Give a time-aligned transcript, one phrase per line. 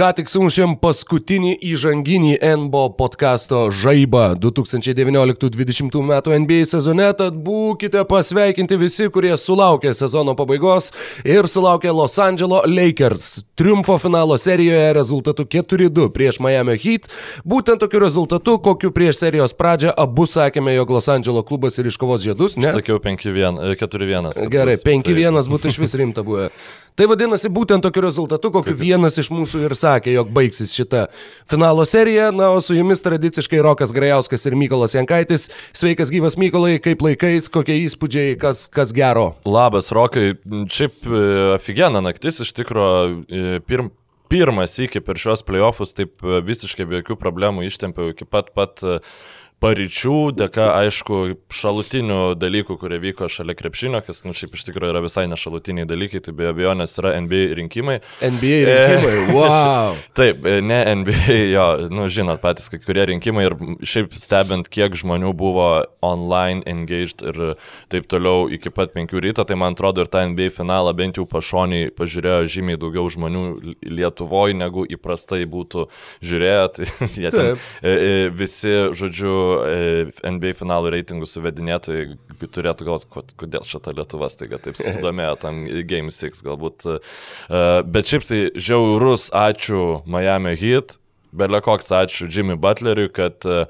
[0.00, 8.80] Ką tik sumušėm paskutinį įžanginį NBO podkasto žaibą 2019-2020 metų NBA sezone, tad būkite pasveikinti
[8.80, 10.88] visi, kurie sulaukė sezono pabaigos
[11.20, 13.28] ir sulaukė Los Angeles Lakers
[13.60, 17.12] triumfo finalo serijoje rezultatu 4-2 prieš Miami Heat.
[17.44, 22.24] Būtent tokiu rezultatu, kokiu prieš serijos pradžią abu sakėme, jog Los Angeles klubas ir iškovos
[22.24, 22.72] žiedus, ne?
[22.72, 24.48] Sakiau 4-1.
[24.48, 26.48] Gerai, 5-1 būtų iš vis rimta buvę.
[26.98, 31.06] Tai vadinasi, būtent tokiu rezultatu, kokiu vienas iš mūsų ir sakė, jog baigsis šita
[31.50, 32.30] finalo serija.
[32.34, 35.48] Na, o su jumis tradiciškai Rokas Grajauskas ir Mykolas Jankaitis.
[35.72, 39.32] Sveikas gyvas Mykolai, kaip laikais, kokie įspūdžiai, kas, kas gero.
[39.48, 40.34] Labas, Rokai.
[40.70, 41.24] Šiaip e,
[41.56, 43.90] aфиgena naktis, iš tikrųjų, pirm,
[44.30, 48.82] pirmas iki per šios playoffus taip e, visiškai be jokių problemų ištempiau iki pat pat
[48.86, 49.00] uh,
[49.60, 51.18] paryčių, dėka, aišku,
[51.52, 56.22] šalutinių dalykų, kurie vyko šalia krepšinio, kas, nu, šiaip iš tikrųjų yra visai nešalutiniai dalykai,
[56.24, 57.98] tai be abejonės yra NBA rinkimai.
[58.24, 59.98] NBA rinkimai, e, wow.
[60.16, 64.96] Taip, e, ne NBA, jo, nu, žinot, patys kai kurie rinkimai ir šiaip stebint, kiek
[64.96, 65.68] žmonių buvo
[66.04, 67.54] online engaged ir
[67.92, 71.26] taip toliau iki pat 5 ryto, tai man atrodo ir tą NBA finalą bent jau
[71.28, 73.44] pašoniai pažiūrėjo žymiai daugiau žmonių
[73.84, 75.86] Lietuvoje, negu įprastai būtų
[76.24, 76.64] žiūrėję.
[76.76, 77.94] Tai jie ten, e,
[78.32, 79.49] visi, žodžiu, E,
[80.30, 82.06] NBA finalų reitingų suvedinėtojai
[82.40, 86.88] turėtų galvoti, kodėl šita Lietuva staiga taip susidomėjo tam Game 6 galbūt.
[86.88, 90.98] E, bet šiaip tai žiaurus ačiū Miami Heat,
[91.32, 93.64] belė koks ačiū Jimmy Butleriui, kad e,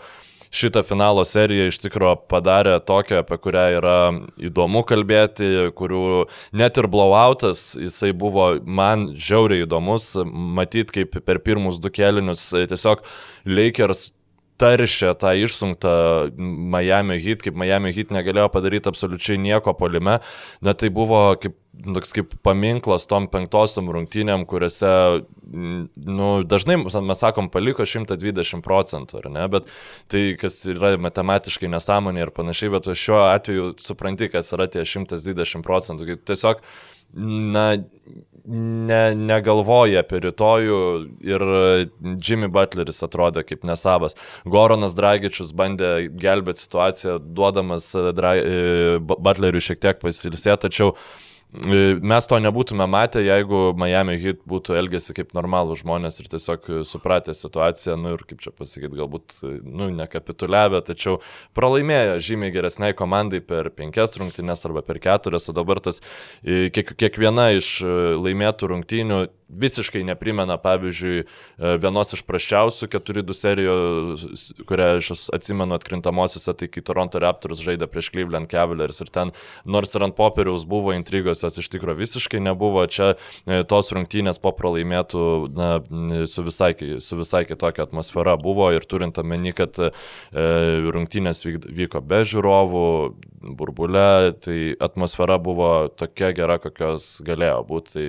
[0.50, 3.96] šitą finalo seriją iš tikrųjų padarė tokią, apie kurią yra
[4.50, 6.26] įdomu kalbėti, kurių
[6.58, 13.04] net ir blowoutas, jisai buvo man žiauriai įdomus, matyti kaip per pirmus du kelinius tiesiog
[13.46, 14.10] Lakers
[14.60, 15.92] taršė tą išsunktą
[16.36, 20.18] Miami Heat, kaip Miami Heat negalėjo padaryti absoliučiai nieko polime,
[20.64, 21.56] net tai buvo kaip,
[21.96, 24.92] toks kaip paminklas tom penktosiam rungtynėm, kuriuose,
[25.50, 29.72] nu, dažnai mes sakom, paliko 120 procentų, ar ne, bet
[30.12, 35.64] tai, kas yra matematiškai nesąmonė ir panašiai, bet šiuo atveju supranti, kas yra tie 120
[35.66, 36.20] procentų.
[36.28, 36.60] Tiesiog,
[37.56, 37.66] na,
[38.50, 40.80] ne, negalvoja apie rytojų
[41.26, 41.46] ir
[42.20, 44.18] Jimmy Butleris atrodė kaip nesavas.
[44.44, 48.36] Goronas Dragičius bandė gelbėti situaciją, duodamas Dra
[49.00, 55.14] Butleriui šiek tiek pasilsėti, tačiau E, mes to nebūtume matę, jeigu Miami Heat būtų elgesi
[55.16, 60.82] kaip normalų žmonės ir tiesiog supratę situaciją, nu ir kaip čia pasakyti, galbūt, nu, nekapituliavę,
[60.86, 61.18] tačiau
[61.58, 65.98] pralaimėjo žymiai geresniai komandai per penkias rungtynes arba per keturias, o dabar tas
[66.44, 71.24] e, kiek, kiekviena iš e, laimėtų rungtynių visiškai neprimena, pavyzdžiui,
[71.82, 74.24] vienos iš praščiausių 4-2 serijos,
[74.68, 79.32] kurią aš atsimenu atkrintamosiose, tai kai Toronto Raptors žaidė prieš Cleveland Cavaliers ir ten,
[79.64, 82.84] nors ir ant popieriaus buvo intrigos jos iš tikrųjų visiškai nebuvo.
[82.90, 85.24] Čia e, tos rungtynės po pralaimėtų
[85.56, 85.70] na,
[86.30, 86.72] su, visai,
[87.02, 89.90] su visai kitokia atmosfera buvo ir turint omeny, kad e,
[90.94, 92.86] rungtynės vyko be žiūrovų,
[93.56, 97.90] burbule, tai atmosfera buvo tokia gera, kokios galėjo būti.
[97.90, 98.08] Tai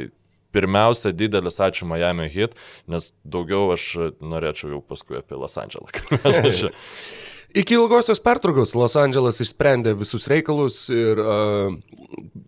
[0.56, 2.58] pirmiausia, didelis ačiū Miami Hit,
[2.92, 3.88] nes daugiau aš
[4.20, 5.92] norėčiau jau paskui apie Los Andželą.
[7.54, 11.74] Iki ilgosios pertraukos Los Andželas išsprendė visus reikalus ir uh,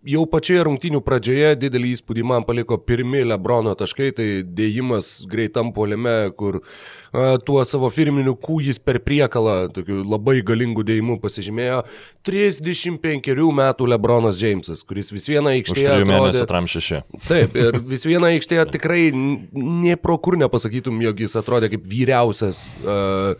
[0.08, 6.30] jau pačioje rungtynių pradžioje didelį įspūdį man paliko pirmi Lebrono taškai, tai dėjimas greitam polime,
[6.38, 11.82] kur uh, tuo savo firminiu kūjis per priekalą, tokiu labai galingu dėjimu pasižymėjo
[12.24, 15.90] 35 metų Lebronas Džeimsas, kuris vis vieną aikštėje...
[15.90, 17.04] Už 3 mėnesių tram 6.
[17.28, 22.70] Taip, ir vis vieną aikštėje tikrai nie pro kur nepasakytum, jog jis atrodė kaip vyriausias.
[22.80, 23.36] Uh,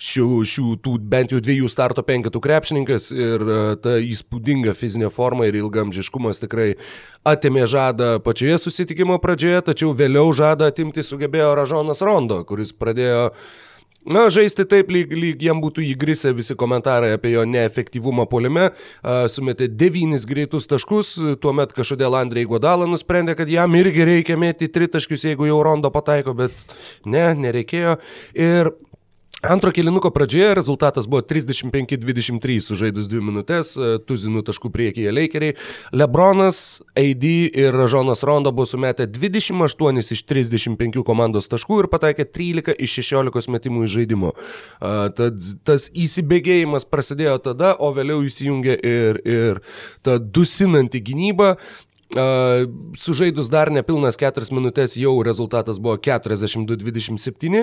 [0.00, 5.48] šių, šių tų bent jau dviejų starto penketų krepšininkas ir e, ta įspūdinga fizinė forma
[5.48, 6.70] ir ilgamžiškumas tikrai
[7.28, 13.28] atėmė žadą pačioje susitikimo pradžioje, tačiau vėliau žadą atimti sugebėjo Ražonas Rondo, kuris pradėjo
[14.08, 18.70] Na, žaisti taip, lyg, lyg jam būtų įgrisę visi komentarai apie jo neefektyvumą polime.
[19.28, 21.10] Sumetė devynis greitus taškus,
[21.44, 26.32] tuomet kažkodėl Andrei Godala nusprendė, kad jam irgi reikia mėti tritaškius, jeigu jau rondo pataiko,
[26.38, 26.64] bet
[27.04, 27.98] ne, nereikėjo.
[28.40, 28.72] Ir
[29.42, 35.54] Antro kilinuko pradžioje rezultatas buvo 35-23 sužaidus 2 minutės, e, tuzinų taškų priekyje Lakeriai.
[35.96, 42.76] Lebronas, AD ir Ražonas Rondo buvo sumetę 28 iš 35 komandos taškų ir pataikė 13
[42.84, 44.34] iš 16 metimų iš žaidimo.
[45.16, 49.62] Tad tas įsibėgėjimas prasidėjo tada, o vėliau įsijungė ir, ir
[50.04, 51.56] ta dusinanti gynyba.
[52.10, 57.60] Sužaidus dar nepilnas 4 minutės jau rezultatas buvo 42-27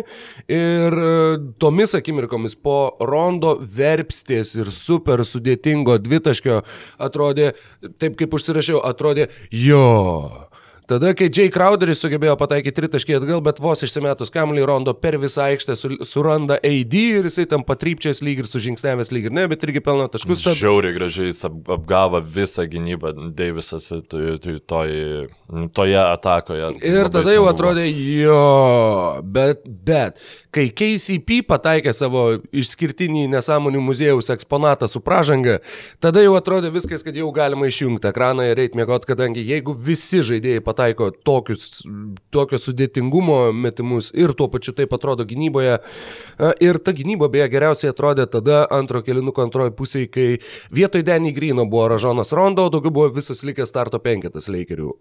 [0.48, 6.62] ir uh, tomis akimirkomis po rondo verpstės ir super sudėtingo dvitaškio
[7.04, 7.52] atrodė,
[8.00, 10.47] taip kaip užsirašiau, atrodė jo
[10.88, 15.50] Tada, kai Jay Crowderis sugebėjo pataikyti tritaškį atgal, bet vos išsimetus kamlį Rondo per visą
[15.50, 19.66] aikštę su, suranda AD ir jisai tam patrypčias lyg ir sužingsnevęs lyg ir ne, bet
[19.68, 20.46] irgi pelno taškus.
[20.46, 20.56] Tad...
[20.56, 24.94] Žiauriai gražiai jis ap, apgavo visą gynybą Davisas toj, toj, toj,
[25.76, 26.72] toje atakoje.
[26.80, 27.84] Ir tada jau atrodė,
[28.22, 28.40] jo,
[29.28, 30.24] bet, bet,
[30.56, 35.60] kai KCP pataikė savo išskirtinį nesąmonių muziejaus eksponatą su pražanga,
[36.00, 40.24] tada jau atrodė viskas, kad jau galima išjungti ekraną ir eiti mėgoti, kadangi jeigu visi
[40.24, 41.82] žaidėjai pataikė pataiko tokius,
[42.30, 45.80] tokio sudėtingumo metimus ir tuo pačiu taip atrodo gynyboje.
[46.62, 50.28] Ir ta gynyba beje geriausiai atrodė tada antro kelinuko antroji pusėje, kai
[50.74, 54.92] vietoj Denny Grino buvo Ražonas Rondo, o daugiau buvo visas likęs starto penketas Lakerių.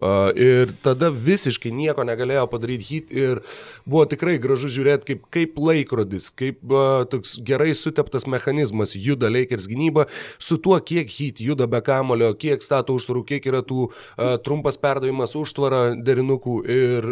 [0.41, 3.43] Ir tada visiškai nieko negalėjo padaryti hit ir
[3.85, 6.63] buvo tikrai gražu žiūrėti, kaip, kaip laikrodis, kaip
[7.13, 10.07] toks gerai suteptas mechanizmas juda Lakers gynyba
[10.39, 13.91] su tuo, kiek hit juda be kamulio, kiek stato užtvarų, kiek yra tų
[14.47, 17.07] trumpas perdavimas užtvarų užtvarą derinukų ir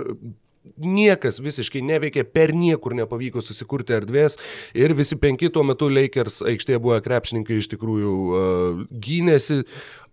[0.80, 4.38] niekas visiškai neveikė, per niekur nepavyko susikurti erdvės
[4.76, 9.62] ir visi penki tuo metu Lakers aikštėje buvo krepšininkai iš tikrųjų uh, gynėsi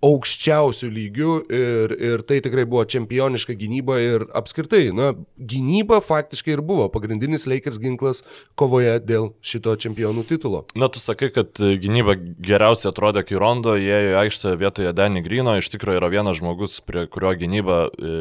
[0.01, 6.63] aukščiausių lygių ir, ir tai tikrai buvo čempioniška gynyba ir apskritai, na, gynyba faktiškai ir
[6.65, 8.23] buvo pagrindinis Lakers ginklas
[8.57, 10.63] kovoje dėl šito čempionų titulo.
[10.73, 15.53] Na, tu sakai, kad gynyba geriausiai atrodė, kai Rondo įėjo į aikštę vietoje Danny Grino,
[15.61, 18.15] iš tikrųjų yra vienas žmogus, prie kurio gynyba e,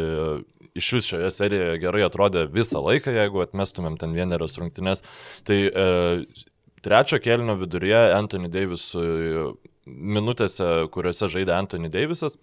[0.78, 5.04] iš vis šioje serijoje gerai atrodė visą laiką, jeigu atmestumėm ten vienerios rungtynės.
[5.48, 5.88] Tai e,
[6.84, 8.90] trečio kelnio viduryje Anthony Davis
[9.90, 12.38] minutėse, kuriuose žaidė Anthony Davisas,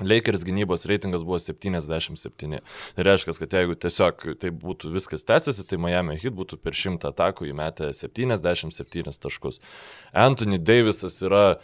[0.00, 2.60] Lakers gynybos reitingas buvo 77.
[2.96, 7.10] Tai reiškia, kad jeigu tiesiog tai būtų viskas tęsiasi, tai Miami Heat būtų per 100
[7.12, 9.60] atakų įmetę 77 taškus.
[10.12, 11.60] Anthony Davisas yra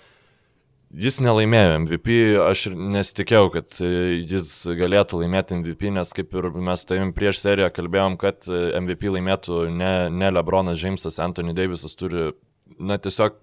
[0.94, 2.16] Jis nelaimėjo MVP,
[2.46, 3.88] aš ir nesitikėjau, kad e,
[4.30, 4.48] jis
[4.78, 9.64] galėtų laimėti MVP, nes kaip ir mes tavim prieš seriją kalbėjom, kad e, MVP laimėtų
[9.74, 12.30] ne, ne Lebronas Jamesas, Anthony Davisas turi,
[12.78, 13.40] na tiesiog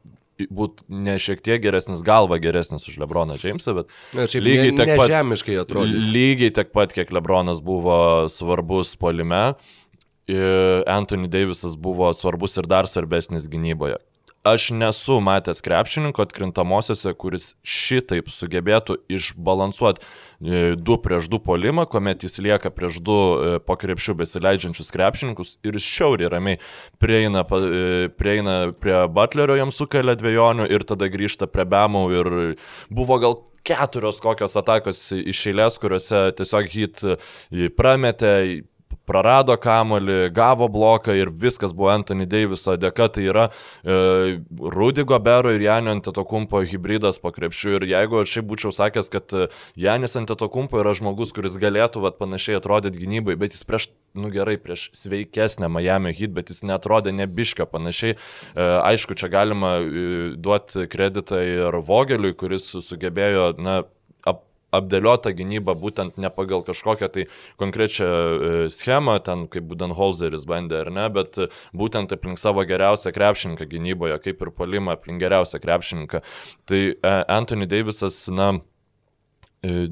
[0.55, 4.95] būti ne šiek tiek geresnis, galva geresnis už Lebroną Jamesą, bet na, lygiai ne, tiek
[4.95, 5.11] pat.
[6.15, 7.99] Lygiai tiek pat, kiek Lebronas buvo
[8.31, 9.43] svarbus polime,
[10.87, 13.99] Anthony Davisas buvo svarbus ir dar svarbesnis gynyboje
[14.43, 22.25] aš nesu matęs krepšininko atkrintamosiose, kuris šitaip sugebėtų išbalansuoti e, du prieš du polimą, kuomet
[22.27, 26.59] jis lieka prieš du e, po krepšių besileidžiančius krepšininkus ir šiauriai ramiai
[26.99, 32.31] prieina, e, prieina prie Butlerio, jam sukelia dviejonių ir tada grįžta prie Bemų ir
[32.91, 36.99] buvo gal keturios kokios atakos iš eilės, kuriuose tiesiog hit
[37.79, 38.33] prametė,
[39.09, 45.51] prarado kamolį, gavo bloką ir viskas buvo Anthony Daviso dėka, tai yra e, Rudy Gobero
[45.53, 50.15] ir Janio Antetokumpo hybridas po krepšių ir jeigu aš šiaip būčiau sakęs, kad e, Janis
[50.19, 54.87] Antetokumpo yra žmogus, kuris galėtų vat, panašiai atrodyti gynybai, bet jis prieš, nu gerai, prieš
[54.95, 58.15] sveikesnę Miami hit, bet jis netrodė nebiška panašiai.
[58.15, 60.07] E, aišku, čia galima e,
[60.39, 63.81] duoti kreditą ir Vogeliui, kuris sugebėjo, na,
[64.73, 67.25] apdėliota gynyba būtent ne pagal kažkokią tai
[67.61, 71.39] konkrečią e, schemą, ten kaip Budenholzeris bandė ar ne, bet
[71.77, 76.23] būtent aplink savo geriausią krepšininką gynyboje, kaip ir polimą aplink geriausią krepšininką.
[76.69, 78.53] Tai e, Anthony Davisas, na,
[79.63, 79.85] e,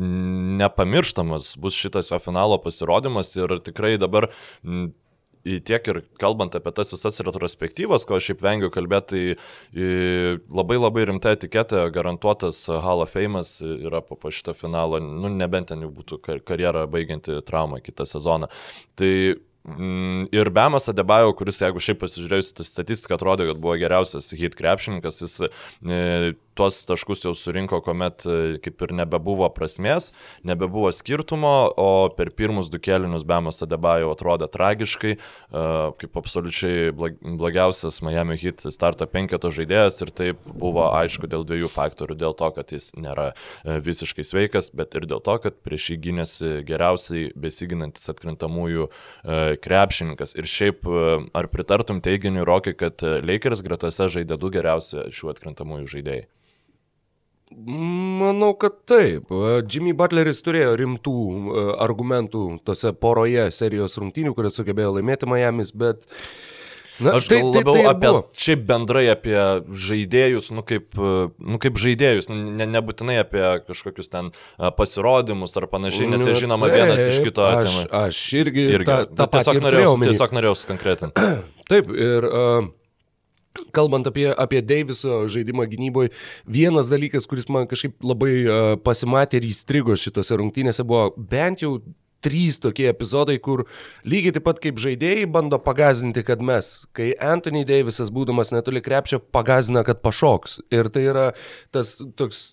[0.61, 4.31] nepamirštamas bus šitas finalo pasirodymas ir tikrai dabar
[5.43, 9.35] tiek ir kalbant apie tas visas retrospektyvas, ko aš šiaip vengiu kalbėti,
[9.71, 15.71] tai labai labai rimta etiketė, garantuotas Hall of Fame'as yra po, šito finalo, nu nebent
[15.71, 18.51] ten jau būtų karjerą baigianti trauma kitą sezoną.
[18.99, 19.13] Tai
[19.63, 25.19] Mm, ir Bemas Adebajo, kuris, jeigu šiaip pasižiūrėjus statistiką, atrodo, kad buvo geriausias hit krepšininkas,
[25.21, 25.99] jis e,
[26.53, 30.09] tuos taškus jau surinko, kuomet e, kaip ir nebebuvo prasmės,
[30.47, 35.63] nebebuvo skirtumo, o per pirmus du kelinius Bemas Adebajo atrodė tragiškai, e,
[36.01, 42.19] kaip absoliučiai blogiausias Miami hit starto penketo žaidėjas ir tai buvo aišku dėl dviejų faktorių.
[42.21, 45.99] Dėl to, kad jis nėra e, visiškai sveikas, bet ir dėl to, kad prieš jį
[46.07, 48.89] gynėsi geriausiai besiginantis atkrintamųjų
[49.63, 50.35] krepšininkas.
[50.39, 50.85] Ir šiaip,
[51.37, 56.27] ar pritartum teiginiui, Rokai, kad Lakers gretose žaidė du geriausi šių atkrintamųjų žaidėjai?
[57.51, 59.31] Manau, kad taip.
[59.67, 61.17] Jimmy Butleris turėjo rimtų
[61.83, 66.07] argumentų tose poroje serijos rungtynių, kurias sugebėjo laimėti Miami's, bet
[67.01, 68.21] Na, aš tai, labiau tai, tai apie, buvo.
[68.37, 69.37] šiaip bendrai apie
[69.87, 74.29] žaidėjus, nu kaip, nu kaip žaidėjus, nu, ne, nebūtinai apie kažkokius ten
[74.77, 77.47] pasirodymus ar panašiai, nes jie nu, žinoma taip, vienas iš kito.
[77.47, 78.89] Aš, aš irgi, irgi.
[78.91, 81.27] Ta, ta tiesiog, norėjau, tiesiog norėjau skankretinti.
[81.71, 82.69] Taip, ir uh,
[83.75, 86.13] Kalbant apie, apie Deiviso žaidimą gynyboje,
[86.47, 91.77] vienas dalykas, kuris man kažkaip labai uh, pasimatė ir įstrigo šitose rungtynėse, buvo bent jau
[92.23, 93.65] trys tokie epizodai, kur
[94.07, 99.21] lygiai taip pat kaip žaidėjai bando pagazinti, kad mes, kai Anthony Davisas būdamas netoli krepšio,
[99.33, 100.59] pagazina, kad pašoks.
[100.73, 101.25] Ir tai yra
[101.73, 102.43] tas toks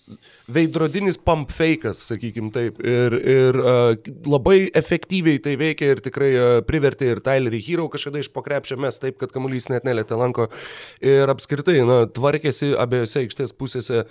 [0.49, 2.81] veidrodinis pump fake'as, sakykim taip.
[2.81, 8.21] Ir, ir uh, labai efektyviai tai veikia ir tikrai uh, privertė ir Tylerį Hero kažkada
[8.23, 10.49] iš pokrepšio mes taip, kad kamuolys net nelėtė lanko.
[11.05, 14.05] Ir apskritai, na, tvarkėsi abiejose aikštės pusėse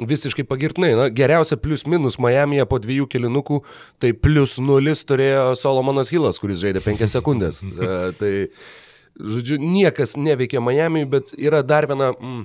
[0.00, 0.94] visiškai pagirtinai.
[0.98, 3.60] Na, geriausia plius minus Miami'e po dviejų kilinukų,
[4.02, 7.62] tai plius nulis turėjo Solomonas Hilas, kuris žaidė penkias sekundės.
[7.66, 8.32] e, tai,
[9.20, 12.42] žodžiu, niekas neveikia Miami'e, bet yra dar viena mm,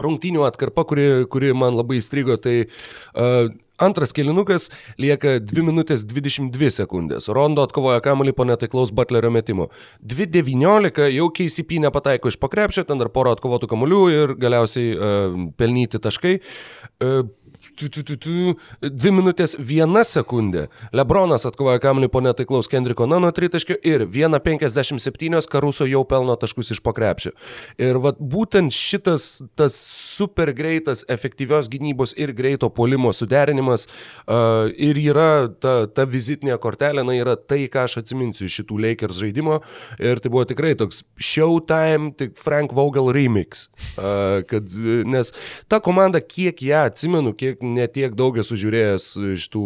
[0.00, 2.38] rungtynių atkarpa, kuri, kuri man labai įstrigo.
[2.40, 3.52] Tai uh,
[3.82, 4.68] Antras kilinukas
[5.00, 7.28] lieka 2 minutės 22 sekundės.
[7.34, 9.68] Rondo atkovoja kamuolį po netaiklaus Butlerio metimo.
[10.06, 16.02] 2.19 jau KCP nepataiko iš pakrepšio, ten dar poro atkovotų kamuolių ir galiausiai uh, pelnyti
[16.02, 16.38] taškai.
[17.02, 17.24] Uh,
[17.76, 20.66] tu, tu, tu, tu, dvi minutės viena sekundė.
[20.96, 26.82] Lebronas atkovoja kamuolį po netaiklaus Kendriko Nano tritaškio ir 1.57 Karuso jau pelno taškus iš
[26.84, 27.32] pakrepšio.
[27.80, 35.00] Ir vat, būtent šitas tas super greitas, efektyvios gynybos ir greito polimo suderinimas uh, ir
[35.00, 39.60] yra ta, ta vizitinė kortelė, na yra tai, ką aš atsiminsiu iš šitų Lakers žaidimo.
[40.02, 43.66] Ir tai buvo tikrai toks Showtime, tik Frank Vogel remix.
[43.96, 44.68] Uh, kad,
[45.08, 45.32] nes
[45.70, 49.62] ta komanda, kiek ją atsimenu, kiek netiek daug esu žiūrėjęs iš tų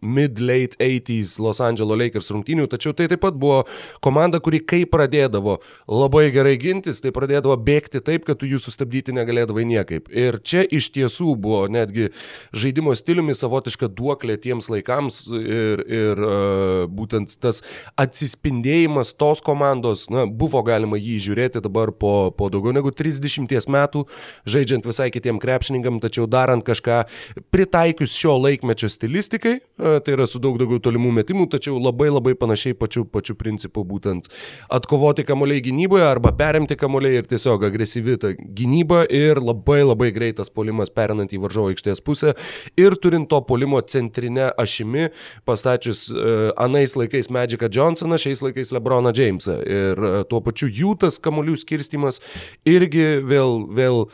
[0.00, 3.62] mid-late 80s Los Angeles Lakers rungtynių, tačiau tai taip pat buvo
[4.04, 5.58] komanda, kuri kai pradėdavo
[5.90, 10.10] labai gerai gintis, tai pradėdavo bėgti taip, kad tu jų sustabdyti negalėdavai niekaip.
[10.14, 12.10] Ir čia iš tiesų buvo netgi
[12.56, 17.62] žaidimo stiliumi savotiška duoklė tiems laikams ir, ir uh, būtent tas
[18.00, 24.04] atsispindėjimas tos komandos, na, buvo galima jį žiūrėti dabar po, po daugiau negu 30 metų,
[24.48, 27.04] žaidžiant visai kitiem krepšininkam, tačiau darant kažką
[27.50, 32.76] pritaikius šio laikmečio stilistikai, tai yra su daug daugiau tolimų metimų, tačiau labai labai panašiai
[32.78, 34.30] pačiu, pačiu principu būtent
[34.72, 40.50] atkovoti kamuoliai gynyboje arba perimti kamuoliai ir tiesiog agresyvi ta gynyba ir labai labai greitas
[40.52, 42.34] polimas perinant į varžovo aikštės pusę
[42.80, 45.10] ir turint to polimo centrinę ašimi,
[45.48, 49.58] pastačius uh, anais laikais Magicą Johnsoną, šiais laikais Lebroną Jamesą.
[49.62, 52.20] Ir uh, tuo pačiu jų tas kamuolių skirstimas
[52.66, 54.06] irgi vėl, vėl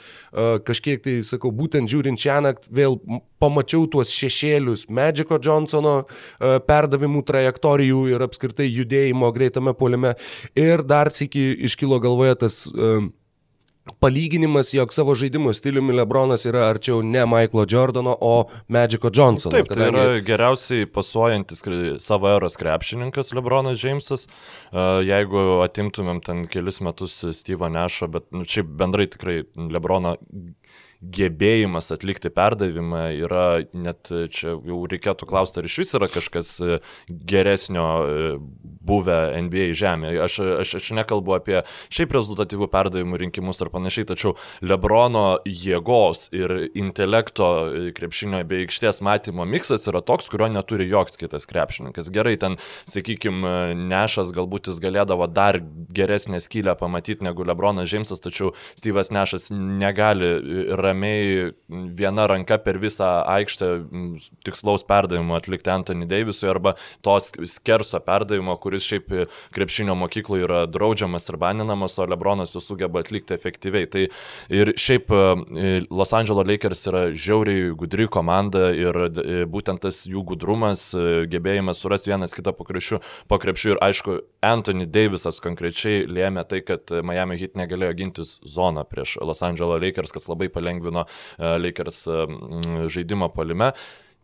[0.66, 2.91] kažkiek tai, sakau, būtent žiūrint šią naktį, vėl
[3.42, 10.14] pamačiau tuos šešėlius Magiko Johnsono e, perdavimų trajektorijų ir apskritai judėjimo greitame polime.
[10.58, 13.10] Ir dar sėki iškilo galvoje tas uh,
[14.00, 19.56] palyginimas, jog savo žaidimo stiliumi Lebronas yra arčiau ne Michaelo Jordano, o Magiko Johnsono.
[19.56, 19.96] Taip, kadangi...
[19.96, 21.64] tai yra geriausiai pasuojantis
[22.02, 24.28] savo eros krepšininkas Lebronas Jamesas.
[25.08, 30.16] Jeigu atimtumėm ten kelis metus Steve'ą Nešą, bet nu, šiaip bendrai tikrai Lebroną
[31.02, 36.78] gebėjimas atlikti perdavimą yra net čia jau reikėtų klausti, ar iš vis yra kažkas e,
[37.08, 38.30] geresnio e,
[38.86, 40.20] buvę NBA žemėje.
[40.26, 41.62] Aš, aš, aš nekalbu apie
[41.92, 44.34] šiaip rezultatyvų perdavimų rinkimus ar panašiai, tačiau
[44.64, 51.18] Lebrono jėgos ir intelekto e, krepšinio bei aikštės matymo miksas yra toks, kurio neturi joks
[51.20, 52.10] kitas krepšininkas.
[52.14, 52.58] Gerai, ten,
[52.90, 55.60] sakykime, Nešas galbūt jis galėdavo dar
[55.92, 60.32] geresnę skylę pamatyti negu Lebronas Džeimsas, tačiau Steve'as Nešas negali
[60.78, 61.52] ramiai ramiai
[61.96, 63.68] viena ranka per visą aikštę
[64.44, 69.12] tikslaus perdavimo atlikti Anthony Davisui arba tos skerso perdavimo, kuris šiaip
[69.52, 73.88] krepšinio mokykloje yra draudžiamas ir baninamas, o Lebronas jų sugeba atlikti efektyviai.
[73.92, 74.04] Tai
[74.48, 80.24] ir šiaip e, Los Angeles Lakers yra žiauriai gudri komanda ir e, būtent tas jų
[80.32, 82.64] gudrumas, e, gebėjimas surasti vienas kitą po
[83.42, 89.18] krepšiu ir aišku, Anthony Davisas konkrečiai lėmė tai, kad Miami Heat negalėjo gintis zoną prieš
[89.20, 91.04] Los Angeles Lakers, kas labai palengvino
[91.38, 92.06] Lakers
[92.92, 93.72] žaidimą polime.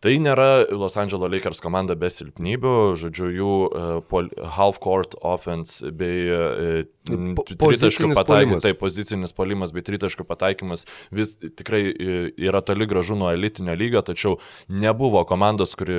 [0.05, 6.85] Tai nėra Los Angeles Lakers komanda be silpnybių, žodžiu, jų uh, half-court offense bei uh,
[7.09, 13.75] tritaškų pataikymas, tai pozicinis polimas bei tritaškų pataikymas vis tikrai yra toli gražu nuo elitinio
[13.79, 14.39] lygio, tačiau
[14.71, 15.99] nebuvo komandos, kuri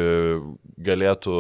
[0.80, 1.36] galėtų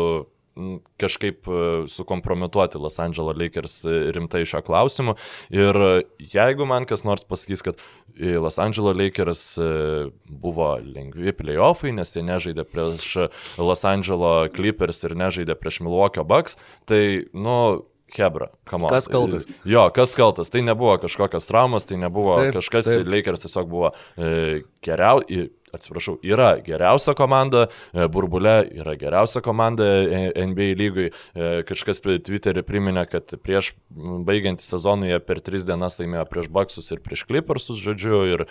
[1.01, 1.61] kažkaip e,
[1.91, 5.15] sukompromituoti Los Angeles Lakers e, rimtai šio klausimu.
[5.53, 5.79] Ir
[6.19, 7.81] jeigu man kas nors pasakys, kad
[8.19, 9.69] Los Angeles Lakers e,
[10.29, 13.29] buvo lengvi playoffai, nes jie nežaidė prieš
[13.61, 17.85] Los Angeles Clippers ir nežaidė prieš Milwaukee Bucks, tai, nu,
[18.15, 18.89] Hebra, kamo.
[18.91, 19.45] Kas kaltas?
[19.67, 20.49] Jo, kas kaltas.
[20.53, 23.07] Tai nebuvo kažkokios traumos, tai nebuvo taip, kažkas, tai taip.
[23.07, 29.85] tai Lakers tiesiog buvo e, geriausiai atsiprašau, yra geriausia komanda, e, burbule yra geriausia komanda
[29.85, 31.09] e, NBA lygui.
[31.09, 36.89] E, kažkas Twitter'e priminė, kad prieš baigiant sezoną jie per tris dienas laimėjo prieš Baksus
[36.93, 38.45] ir prieš Clippersus, žodžiu, ir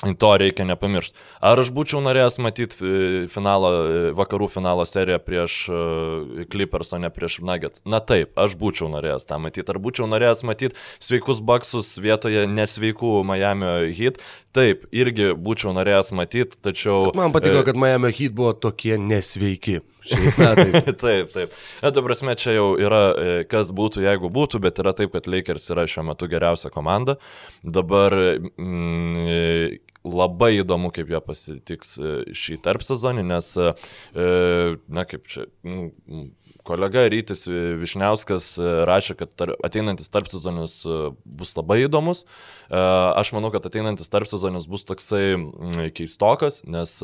[0.00, 1.12] To reikia nepamiršti.
[1.44, 7.00] Ar aš būčiau norėjęs matyti e, finalą, e, vakarų finalo seriją prieš e, Clippers, o
[7.02, 7.84] ne prieš Nuggets?
[7.84, 9.68] Na taip, aš būčiau norėjęs tą matyti.
[9.68, 14.22] Ar būčiau norėjęs matyti sveikus baksus vietoje nesveikų Miami Heat?
[14.56, 17.12] Taip, irgi būčiau norėjęs matyti, tačiau...
[17.14, 20.80] Man patiko, kad Miami Heat buvo tokie nesveiki šiais metais.
[21.04, 21.52] taip, taip.
[21.84, 23.04] Na, tu prasme, čia jau yra,
[23.52, 27.20] kas būtų, jeigu būtų, bet yra taip, kad Lakers yra šiuo metu geriausia komanda.
[27.60, 33.72] Dabar mm, labai įdomu, kaip jie pasitiks e, šį tarp sezonį, nes, e,
[34.88, 35.90] na kaip čia, nu,
[36.66, 37.44] kolega Rytis
[37.80, 40.80] Višniauskas e, rašė, kad ateinantis tarp sezonis
[41.24, 42.24] bus labai įdomus.
[42.70, 45.34] Aš manau, kad ateinantis tarp sezonis bus toksai
[45.96, 46.96] keistokas, nes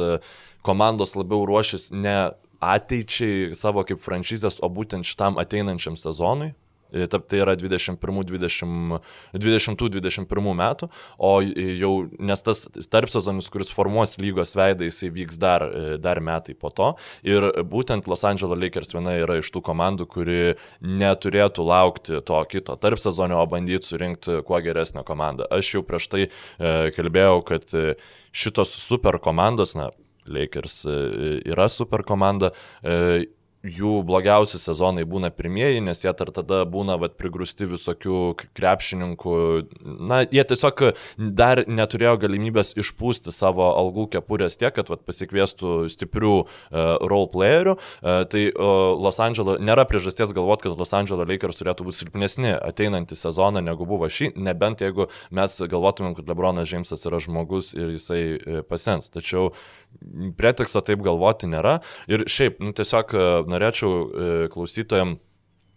[0.66, 2.18] komandos labiau ruošis ne
[2.64, 10.88] ateičiai savo kaip franšizės, o būtent šitam ateinančiam sezonui, E, tai yra 2020-2021 metų,
[11.18, 15.68] o jau, nes tas tarp sezonis, kuris formuos lygos veidą, jisai vyks dar, e,
[16.02, 16.88] dar metai po to.
[17.26, 20.42] Ir būtent Los Angeles Lakers viena yra iš tų komandų, kuri
[20.80, 25.42] neturėtų laukti to kito tarp sezonio, o bandyti surinkti kuo geresnę komandą.
[25.50, 26.30] Aš jau prieš tai e,
[26.96, 27.64] kalbėjau, kad
[28.36, 29.86] šitos super komandos, na,
[30.26, 30.82] Lakers
[31.46, 32.50] yra super komanda,
[33.72, 38.20] jų blogiausi sezonai būna pirmieji, nes jie tar tada būna vat, prigrūsti visokių
[38.56, 39.36] krepšininkų.
[40.10, 40.82] Na, jie tiesiog
[41.16, 46.48] dar neturėjo galimybės išpūsti savo algų kepurės tiek, kad vat, pasikviestų stiprių uh,
[47.02, 47.76] role playerių.
[47.76, 52.54] Uh, tai uh, Los Angeles nėra priežasties galvoti, kad Los Angeles Lakers turėtų būti silpnesni
[52.56, 57.96] ateinantį sezoną negu buvo šį, nebent jeigu mes galvotumėm, kad Lebronas Džeimsas yra žmogus ir
[57.96, 59.10] jisai uh, pasens.
[59.14, 59.52] Tačiau
[60.38, 61.78] preteksto taip galvoti nėra.
[62.10, 65.22] Ir šiaip, nu, tiesiog e, norėčiau e, klausytojams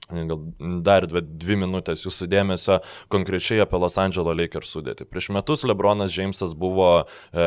[0.10, 0.40] gal
[0.82, 2.80] dar dvi, dvi minutės jūsų dėmesio
[3.14, 5.06] konkrečiai apie Los Angeles Lakers sudėtį.
[5.10, 7.46] Prieš metus Lebronas Džeimsas buvo e,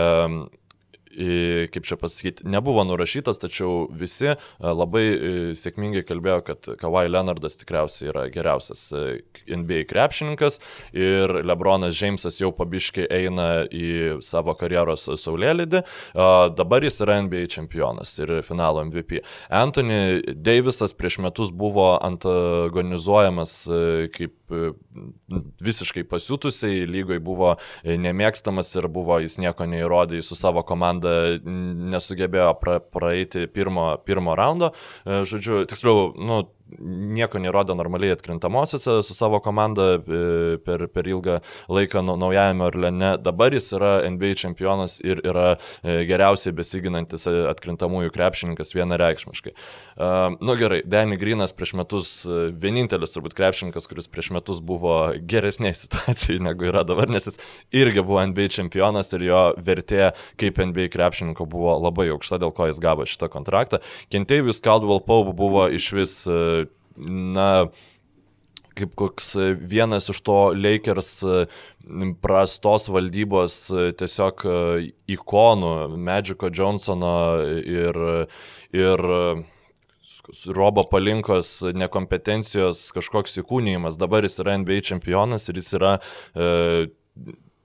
[1.72, 7.58] kaip čia pasakyti, nebuvo nurašytas, tačiau visi e, labai e, sėkmingai kalbėjo, kad Kawhi Leonardas
[7.60, 10.60] tikriausiai yra geriausias e, NBA krepšininkas
[10.96, 15.82] ir Lebronas Džeimsas jau pabiškai eina į savo karjeros saulėlydį,
[16.56, 19.22] dabar jis yra NBA čempionas ir finalo MVP.
[19.52, 23.56] Anthony Davisas prieš metus buvo antagonizuojamas
[24.14, 24.38] kaip
[25.62, 31.01] visiškai pasiutusiai, lygoj buvo nemėgstamas ir buvo jis nieko neįrodė, su savo komanda
[31.42, 34.72] nesugebėjo pra, praeiti pirmo, pirmo raundo.
[35.04, 36.42] E, žodžiu, tiksliau, nu,
[36.80, 41.38] nieko nerodė normaliai atkrintamosiose su savo komanda e, per, per ilgą
[41.72, 43.12] laiką naujajame Orlene.
[43.22, 49.54] Dabar jis yra NBA čempionas ir yra e, geriausiai besiginantis e, atkrintamųjų krepšininkas vienareikšmiškai.
[50.02, 52.10] Na nu, gerai, Danny Grinas prieš metus,
[52.62, 54.96] vienintelis turbūt krepšininkas, kuris prieš metus buvo
[55.28, 57.38] geresnėje situacijoje negu yra dabar, nes jis
[57.76, 62.70] irgi buvo NBA čempionas ir jo vertė kaip NBA krepšininko buvo labai aukšta, dėl ko
[62.70, 63.82] jis gavo šitą kontraktą.
[64.12, 66.16] Kentėjus Caldwell Pope buvo iš vis
[66.96, 67.48] na,
[68.76, 71.12] kaip koks vienas iš to Lakers
[72.24, 73.56] prastos valdybos
[74.00, 74.44] tiesiog
[75.16, 77.16] ikonų, Magiko Johnsono
[77.60, 77.98] ir,
[78.72, 79.06] ir
[80.46, 83.98] Robo palinkos nekompetencijos kažkoks įkūnymas.
[83.98, 86.46] Dabar jis yra NBA čempionas ir jis yra e,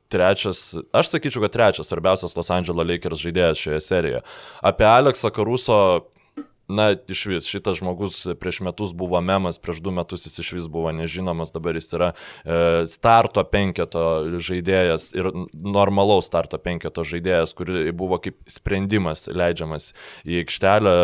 [0.10, 0.62] trečias,
[0.96, 4.24] aš sakyčiau, kad trečias svarbiausias Los Angeles Lakers žaidėjas šioje serijoje.
[4.66, 5.80] Apie Aleksą Karuso
[6.68, 10.68] na, iš vis, šitas žmogus prieš metus buvo memas, prieš du metus jis iš vis
[10.72, 14.04] buvo nežinomas, dabar jis yra e, starto penketo
[14.44, 19.94] žaidėjas ir normalaus starto penketo žaidėjas, kuri buvo kaip sprendimas leidžiamas
[20.28, 20.96] į aikštelę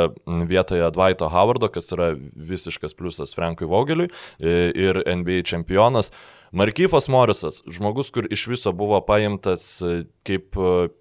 [0.52, 6.12] vietoje Dvaito Howardo, kas yra visiškas pliusas Frankui Vogeliui e, ir NBA čempionas.
[6.54, 10.92] Markyfas Morisas, žmogus, kur iš viso buvo paimtas e, kaip e,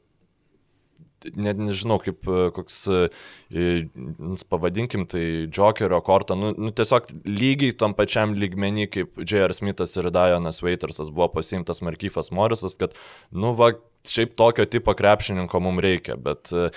[1.36, 2.78] net nežinau, kaip koks
[4.50, 9.54] pavadinkim tai Jokerio kortą, nu, nu tiesiog lygiai tam pačiam lygmenį kaip J.R.
[9.56, 12.96] Smithas ir Dianas Waitersas buvo pasiimtas Markyfas Morisas, kad,
[13.30, 13.72] nu, va,
[14.08, 16.68] šiaip tokio tipo krepšininko mums reikia, bet e,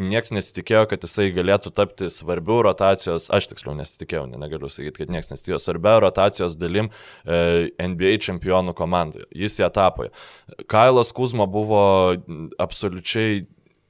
[0.00, 5.14] nieks nesitikėjo, kad jisai galėtų tapti svarbių rotacijos, aš tiksliau nesitikėjau, ne, negaliu sakyti, kad
[5.14, 9.28] nieks nesitikėjo, svarbią rotacijos dalim e, NBA čempionų komandoje.
[9.44, 10.10] Jis ją tapo.
[10.70, 11.84] Kailas Kuzma buvo
[12.60, 13.44] absoliučiai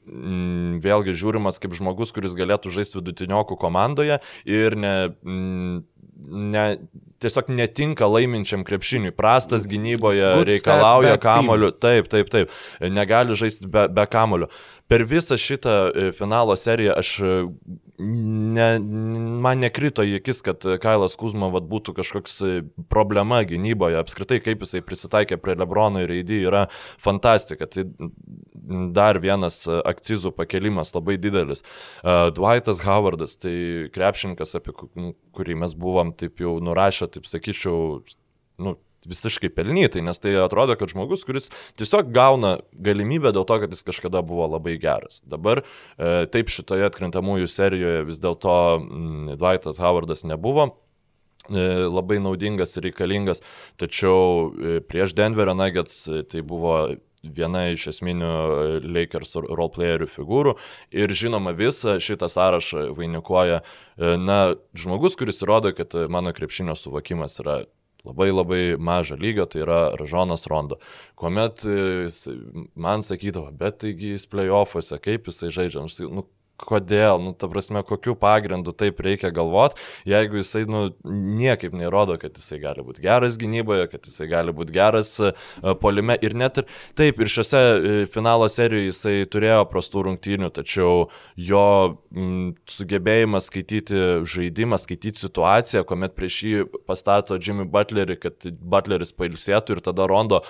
[0.05, 4.93] Mm, vėlgi žiūrimas kaip žmogus, kuris galėtų žaisti vidutiniokų komandoje ir ne,
[5.25, 5.79] mm,
[6.53, 6.65] ne,
[7.25, 9.15] tiesiog netinka laiminčiam krepšiniui.
[9.17, 11.73] Prastas gynyboje, Good reikalauja kamolių.
[11.83, 12.53] Taip, taip, taip.
[12.93, 14.51] Negali žaisti be, be kamolių.
[14.93, 17.35] Per visą šitą e, finalo seriją aš e,
[18.05, 18.67] ne,
[19.45, 22.51] man nekrito į akis, kad Kailas Kuzma vat, būtų kažkoks e,
[22.93, 23.97] problema gynyboje.
[24.03, 26.67] Apskritai, kaip jisai prisitaikė prie Lebrono ir Eidį yra
[27.01, 27.65] fantastika.
[27.71, 27.87] Tai
[28.97, 31.61] dar vienas akcizų pakelimas labai didelis.
[32.37, 34.89] Dwightas Howardas, tai krepšininkas, apie ku-
[35.37, 38.03] kurį mes buvom taip jau nurašę, taip sakyčiau,
[38.63, 38.77] nu,
[39.09, 43.85] visiškai pelnytai, nes tai atrodo, kad žmogus, kuris tiesiog gauna galimybę dėl to, kad jis
[43.87, 45.21] kažkada buvo labai geras.
[45.29, 52.77] Dabar e, taip šitoje atkrintamųjų serijoje vis dėlto mm, Dwightas Howardas nebuvo e, labai naudingas
[52.79, 53.45] ir reikalingas,
[53.81, 56.79] tačiau e, prieš Denverio Nuggets e, tai buvo
[57.37, 60.57] viena iš esminių e, Lakers roleplayerių figūrų
[60.95, 63.63] ir žinoma visą šitą sąrašą vainikuoja,
[63.97, 64.41] e, na,
[64.77, 67.63] žmogus, kuris rodo, kad mano krepšinio suvokimas yra
[68.05, 70.79] labai labai mažo lygio, tai yra Ražonas Rondo.
[71.17, 72.09] Kuomet e,
[72.75, 76.27] man sakydavo, bet taigi jis playoffuose, kaip jisai žaidžia, nu,
[76.61, 82.37] kodėl, nu, ta prasme, kokiu pagrindu taip reikia galvoti, jeigu jisai, nu, niekaip nerodo, kad
[82.39, 85.33] jisai gali būti geras gynyboje, kad jisai gali būti geras e,
[85.83, 91.09] polime ir net ir taip, ir šiuose e, finalo serijoje jisai turėjo prastų rungtynių, tačiau
[91.35, 91.65] jo
[92.15, 99.79] mm, sugebėjimas skaityti žaidimą, skaityti situaciją, kuomet prieš jį pastato Jimmy Butlerį, kad Butleris pailsėtų
[99.79, 100.45] ir tada Rondo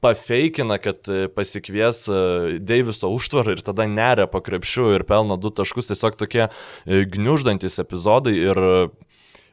[0.00, 2.20] pafeikina, kad e, pasikvies e,
[2.62, 7.80] Deiviso užtvarą ir tada neria po krepšių ir pelno du taškus, tiesiog tokie e, gniuždantis
[7.82, 8.64] epizodai ir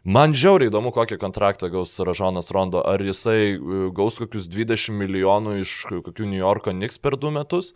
[0.06, 2.78] Man žiauriai įdomu, kokį kontraktą gaus Ražonas Rondo.
[2.86, 3.58] Ar jisai
[3.98, 7.72] gaus kokius 20 milijonų iš kokių New Yorko Knicks per du metus,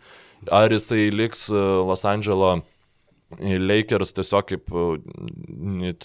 [0.46, 2.52] ar jisai liks Los Andželo
[3.34, 4.70] Lakers tiesiog kaip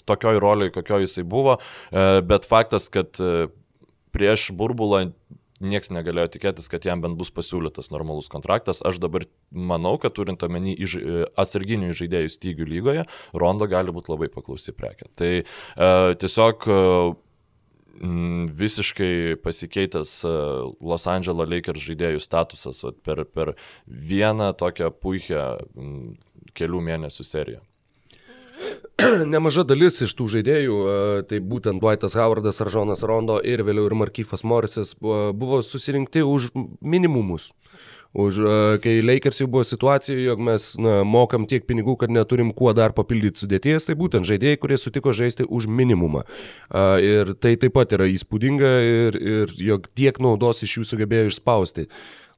[0.02, 1.60] tokioj roliai, kokio jisai buvo,
[1.94, 3.22] bet faktas, kad
[4.10, 5.04] prieš burbulą
[5.60, 8.82] niekas negalėjo tikėtis, kad jam bent bus pasiūlytas normalus kontraktas.
[8.86, 14.30] Aš dabar manau, kad turint omeny e, atsarginių žaidėjų stygių lygoje, Rondo gali būti labai
[14.32, 15.08] paklausi prekė.
[15.16, 15.44] Tai e,
[16.22, 16.80] tiesiog e,
[18.62, 20.34] visiškai pasikeitęs e,
[20.80, 23.54] Los Angeles Lakers žaidėjų statusas vat, per, per
[23.86, 25.46] vieną tokią puikią
[26.56, 27.64] kelių mėnesių seriją.
[29.32, 33.94] Nemaža dalis iš tų žaidėjų, e, tai būtent Dwightas Howardas, Aržonas Rondo ir vėliau ir
[33.98, 36.48] Markyfas Morisas buvo, susirinkti už
[36.80, 37.50] minimumus.
[38.16, 42.54] Už, e, kai Lakers jau buvo situacija, jog mes na, mokam tiek pinigų, kad neturim
[42.56, 46.24] kuo dar papildyti sudėties, tai būtent žaidėjai, kurie sutiko žaisti už minimumą.
[46.70, 51.34] A, Ir tai taip pat yra įspūdinga ir, ir jog tiek naudos iš jų sugebėjo
[51.34, 51.90] išspausti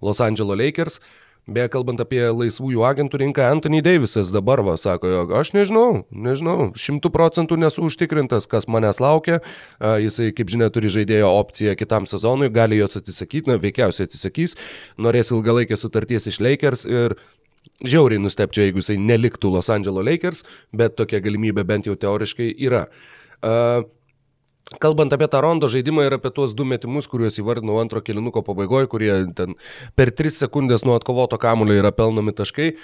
[0.02, 0.98] Los Angeles Lakers.
[1.48, 6.68] Beje, kalbant apie laisvųjų agentų rinką, Anthony Davisas dabar va sako, jog aš nežinau, nežinau,
[6.76, 9.38] šimtų procentų nesu užtikrintas, kas manęs laukia.
[9.80, 14.58] Jisai, kaip žinia, turi žaidėjo opciją kitam sezonui, gali jos atsisakyti, na, veikiausiai atsisakys,
[15.00, 17.16] norės ilgalaikės sutarties iš Lakers ir
[17.80, 20.44] žiauriai nustepčiau, jeigu jisai neliktų Los Angeles Lakers,
[20.76, 22.90] bet tokia galimybė bent jau teoriškai yra.
[23.40, 23.86] A,
[24.76, 28.90] Kalbant apie tą rondo žaidimą ir apie tuos du metimus, kuriuos įvardinau antro kilinuko pabaigoje,
[28.92, 29.54] kurie ten
[29.96, 32.74] per 3 sekundės nuo atkovoto kamulio yra pelnomi taškai,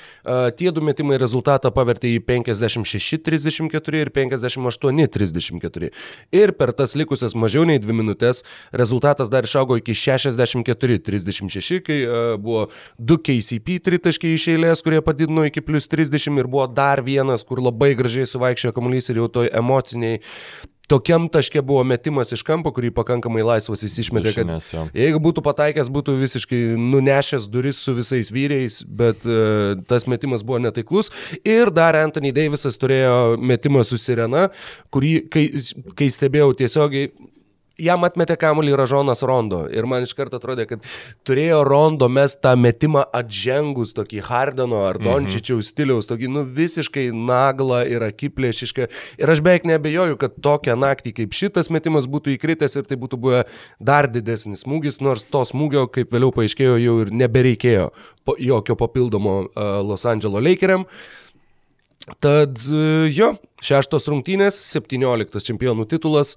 [0.56, 5.92] tie du metimai rezultatą pavertė į 56-34 ir 58-34.
[6.32, 12.00] Ir per tas likusias mažiau nei 2 minutės rezultatas dar išaugo iki 64-36, kai
[12.40, 17.44] buvo 2 KCP tritaškiai iš eilės, kurie padidino iki plus 30 ir buvo dar vienas,
[17.44, 20.24] kur labai gražiai suvaikščiojo kamuolys ir jau toj emociniai
[20.88, 24.82] Tokiam taške buvo metimas iš kampo, kurį pakankamai laisvas jis išmetė, kad Dešinės, jo.
[24.92, 30.60] jeigu būtų pataikęs, būtų visiškai nunešęs duris su visais vyriais, bet uh, tas metimas buvo
[30.60, 31.08] netaiklus.
[31.40, 34.50] Ir dar Anthony Davisas turėjo metimą su Sirena,
[34.92, 35.46] kurį, kai,
[35.96, 37.14] kai stebėjau tiesiogiai,
[37.80, 39.64] jam atmetė kamuolį Ražonas Rondo.
[39.72, 40.84] Ir man iš karto atrodė, kad
[41.26, 47.82] turėjo Rondo mes tą metimą atžengus tokį Hardeno ar Dončičiaus stiliaus, tokį nu visiškai naglą
[47.90, 48.88] ir akiplėšišką.
[49.22, 53.20] Ir aš beveik nebejoju, kad tokią naktį kaip šitas metimas būtų įkritęs ir tai būtų
[53.20, 53.42] buvę
[53.82, 57.90] dar didesnis smūgis, nors to smūgio, kaip vėliau paaiškėjo, jau ir nebereikėjo
[58.24, 60.86] po, jokio papildomo uh, Los Angeles Lakeriam.
[62.04, 63.30] Tad e, jo,
[63.64, 66.34] šeštos rungtynės, septynioliktas čempionų titulas,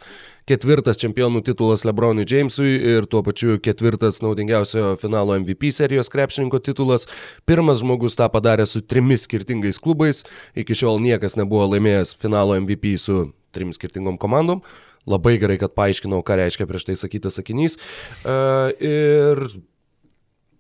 [0.47, 7.09] ketvirtas čempionų titulas Lebronui Jamesui ir tuo pačiu ketvirtas naudingiausio finalo MVP serijos krepšininko titulas.
[7.43, 10.23] Pirmas žmogus tą padarė su trimis skirtingais klubais,
[10.55, 14.63] iki šiol niekas nebuvo laimėjęs finalo MVP su trim skirtingom komandom.
[15.07, 17.75] Labai gerai, kad paaiškinau, ką reiškia prieš tai sakytas sakinys.
[18.23, 19.43] Uh, ir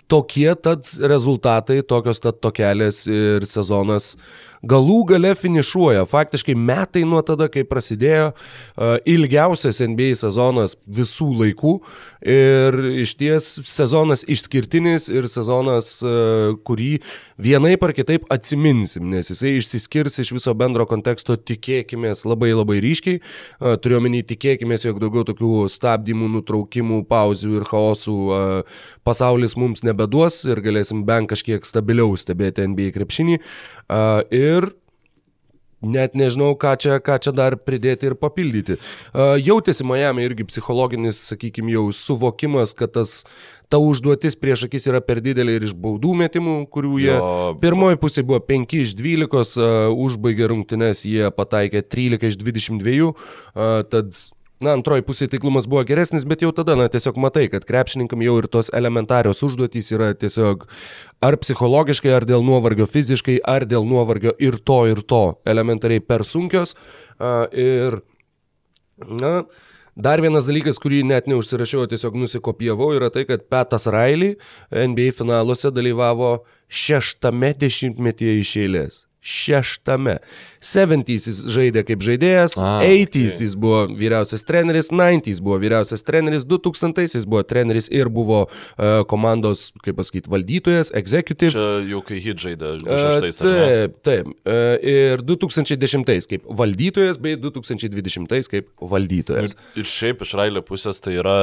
[0.07, 4.15] tokie tad rezultatai, tokios tad tokelės ir sezonas
[4.67, 6.05] galų gale finišuoja.
[6.09, 11.73] Faktiškai metai nuo tada, kai prasidėjo uh, ilgiausias NBA sezonas visų laikų
[12.27, 16.97] ir iš ties sezonas išskirtinis ir sezonas, uh, kurį
[17.41, 23.21] vienaip ar kitaip atsiminsim, nes jisai išsiskirs iš viso bendro konteksto, tikėkime, labai labai ryškiai.
[23.59, 28.17] Uh, Turiuomenį, tikėkime, jog daugiau tokių stabdymų, nutraukimų, pauzių ir chaosų
[29.07, 33.39] pasaulis mums nebeduos ir galėsim bent kažkiek stabiliau stebėti NBA krepšinį.
[33.87, 34.23] Uh,
[34.59, 34.71] ir
[35.81, 38.79] net nežinau, ką čia, ką čia dar pridėti ir papildyti.
[39.13, 43.19] Jautėsi Miami irgi psichologinis, sakykime, jau suvokimas, kad tas
[43.69, 47.27] ta užduotis prieš akis yra per didelė ir iš baudų metimų, kurių jie jo.
[47.61, 53.83] pirmoji pusė buvo 5 iš 12, uh, užbaigė rungtynes, jie pataikė 13 iš 22, uh,
[53.91, 54.15] tad
[54.57, 58.39] Na, antroji pusė taiklumas buvo geresnis, bet jau tada, na, tiesiog matai, kad krepšininkam jau
[58.41, 60.65] ir tos elementarios užduotys yra tiesiog
[61.21, 66.25] ar psichologiškai, ar dėl nuovargio fiziškai, ar dėl nuovargio ir to, ir to elementariai per
[66.25, 66.73] sunkios.
[67.53, 68.01] Ir,
[69.05, 69.33] na,
[69.97, 74.35] Dar vienas dalykas, kurį net neužsirašiau, tiesiog nusikopijavau, yra tai, kad Petas Railly
[74.69, 76.35] NBA finaluose dalyvavo
[76.69, 80.17] šeštame dešimtmetyje iš eilės šeštame.
[80.63, 83.43] 70 jis žaidė kaip žaidėjas, 80 okay.
[83.43, 89.03] jis buvo vyriausias treneris, 90 buvo vyriausias treneris, 2000 jis buvo treneris ir buvo uh,
[89.11, 91.53] komandos, kaip pasakyti, valdytojas, executive.
[91.55, 93.41] Čia jau kai hit žaidė, šeštais.
[93.43, 94.31] Uh, taip, taip.
[94.47, 99.57] Uh, ir 2010 kaip valdytojas, bei 2020 kaip valdytojas.
[99.75, 101.39] Ir, ir šiaip iš Railio pusės tai yra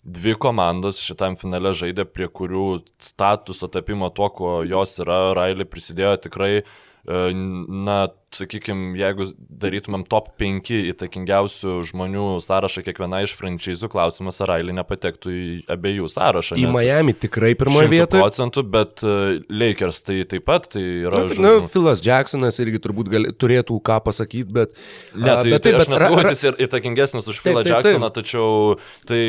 [0.00, 6.14] dvi komandos šitam finale žaidė, prie kurių statuso tapimo tuo, kuo jos yra, Railį prisidėjo
[6.24, 6.70] tikrai uh,
[7.06, 7.32] E,
[7.68, 14.76] na, sakykime, jeigu darytumėm top 5 įtakingiausių žmonių sąrašą kiekviena iš frančizų, klausimas, ar Railį
[14.78, 16.58] nepatektų į abiejų sąrašą.
[16.60, 18.22] Į Miami tikrai pirmoje vietoje.
[18.22, 19.14] procentų, bet e,
[19.50, 21.24] Lakers tai taip pat tai yra.
[21.24, 24.78] Na, tai, na Filas Jacksonas irgi turbūt gali, turėtų ką pasakyti, bet...
[25.14, 28.78] Ne, tai, bet, tai, aš nesu jis ir įtakingesnis už Filą Jacksoną, tačiau
[29.10, 29.22] tai,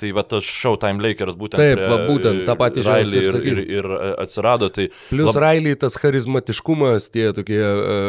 [0.00, 1.62] tai va tas Showtime Lakers būtent.
[1.62, 4.72] Taip, va, būtent tą patį žodį ir, ir, ir atsirado.
[4.74, 5.42] Tai Plus lab...
[5.46, 7.99] Railį tas charizmatiškumas, tie tokie uh,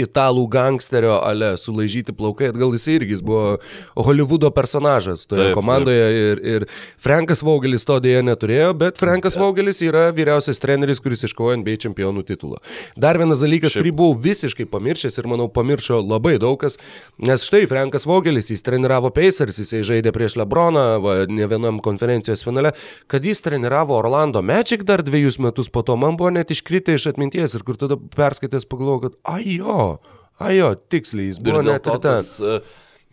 [0.00, 3.56] italų gangsterio ale sulaižyti plaukai, atgal jis irgi jis buvo
[3.96, 6.16] Hollywoodo personažas toje taip, komandoje taip.
[6.16, 6.66] Ir, ir
[7.02, 12.24] Frankas Vaugelis to dėja neturėjo, bet Frankas Vaugelis yra vyriausias treneris, kuris iškovojo NBA čempionų
[12.28, 12.60] titulą.
[12.96, 13.84] Dar vienas dalykas, Šiaip.
[13.84, 16.78] kurį buvau visiškai pamiršęs ir manau pamiršo labai daug kas,
[17.22, 22.44] nes štai Frankas Vaugelis, jis treniravo Pacers, jisai žaidė prieš Lebroną, va, ne vienam konferencijos
[22.46, 22.72] finale,
[23.10, 27.08] kad jis treniravo Orlando Magic dar dviejus metus po to, man buvo net iškritę iš
[27.12, 29.98] atminties ir kur tada perskaitęs pagalvojau, pagalvojau, kad ajo,
[30.38, 32.20] ajo, tiksliai, jis buvo net ir ten.
[32.22, 32.58] E,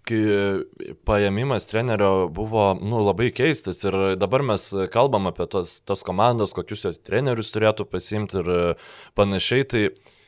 [0.03, 6.53] kai paėmimas trenerio buvo nu, labai keistas ir dabar mes kalbam apie tos, tos komandos,
[6.53, 8.75] kokius jas trenerius turėtų pasimti ir
[9.15, 9.85] panašiai, tai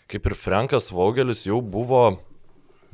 [0.08, 2.22] kaip ir Frankas Vogelis jau buvo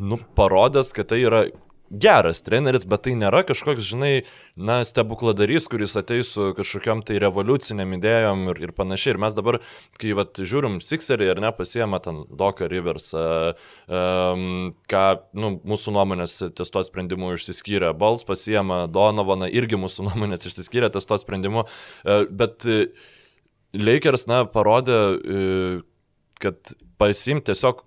[0.01, 1.43] nu, parodęs, kad tai yra
[1.91, 4.11] geras treneris, bet tai nėra kažkoks, žinai,
[4.55, 9.15] na, stebukladarys, kuris ateis su kažkokiam tai revoliuciniam idėjom ir, ir panašiai.
[9.15, 9.59] Ir mes dabar,
[9.99, 16.73] kai vat, žiūrim Sixerį ir nepasiemą ten Doka Rivers, um, ką, nu, mūsų nuomonės ties
[16.73, 22.67] to sprendimu išsiskyrė, Bals pasiemą Donovaną, irgi mūsų nuomonės išsiskyrė ties to sprendimu, uh, bet
[22.69, 22.87] uh,
[23.75, 25.79] Lakers, na, parodė, uh,
[26.41, 27.83] kad pasimti tiesiog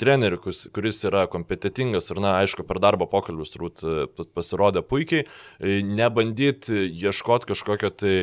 [0.00, 0.40] trenerių,
[0.74, 6.84] kuris yra kompetitingas ir, na, aišku, per darbo pokalbius turbūt e, pasirodė puikiai, e, nebandyti
[6.90, 8.18] ieškoti kažkokio tai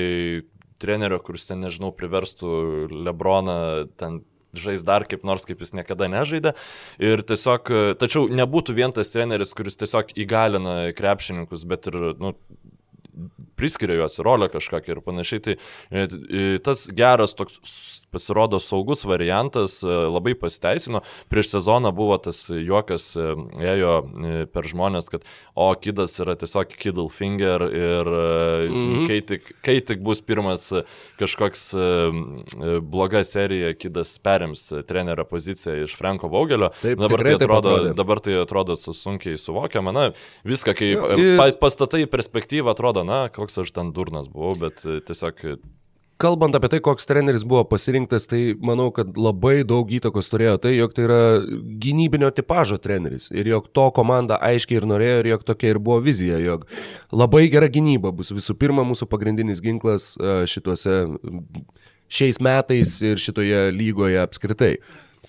[0.83, 2.53] trenerio, kuris ten, nežinau, priverstų
[2.91, 3.57] Lebroną
[3.99, 4.21] ten
[4.53, 6.53] žais dar kaip nors, kaip jis niekada nežaidė.
[7.01, 12.35] Ir tiesiog, e, tačiau nebūtų vien tas treneris, kuris tiesiog įgalina krepšininkus, bet ir, nu,
[13.63, 15.41] priskiria juos rolę kažkokią ir panašiai.
[15.43, 17.59] Tai e, e, tas geras toks
[18.11, 20.99] pasirodo saugus variantas e, labai pasiteisino.
[21.31, 23.13] Prieš sezoną buvo tas juokas,
[23.63, 23.93] ėjo
[24.53, 25.23] per žmonės, kad
[25.55, 29.07] o kidas yra tiesiog Kiddle Finger ir mm -hmm.
[29.07, 30.71] kai, tik, kai tik bus pirmas
[31.19, 31.63] kažkoks
[32.81, 36.69] bloga serija, kidas perims trenerio poziciją iš Franko Vaugelio.
[36.81, 39.91] Taip, dabar, tai atrodo, dabar tai atrodo sunkiai suvokiama.
[39.91, 40.11] Na,
[40.43, 41.39] viską, kai jo, ir...
[41.59, 45.55] pastatai į perspektyvą, atrodo, na, koks aš ten durnas buvau, bet e, tiesiog e,
[46.23, 50.75] kalbant apie tai, koks treneris buvo pasirinktas, tai manau, kad labai daug įtakos turėjo tai,
[50.77, 51.21] jog tai yra
[51.83, 55.99] gynybinio tipožo treneris ir jog to komanda aiškiai ir norėjo ir jog tokia ir buvo
[56.03, 56.67] vizija, jog
[57.11, 60.99] labai gera gynyba bus visų pirma mūsų pagrindinis ginklas e, šituose
[62.13, 64.75] šiais metais ir šitoje lygoje apskritai.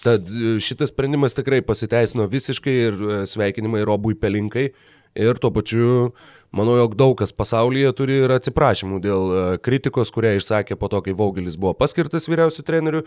[0.05, 0.29] Tad
[0.61, 4.69] šitas sprendimas tikrai pasiteisino visiškai ir sveikinimai Robui Pelinkai
[5.19, 6.13] ir tuo pačiu
[6.55, 11.03] manau, jog daug kas pasaulyje turi ir atsiprašymų dėl e, kritikos, kurią išsakė po to,
[11.05, 13.05] kai Vaugelis buvo paskirtas vyriausių trenerių.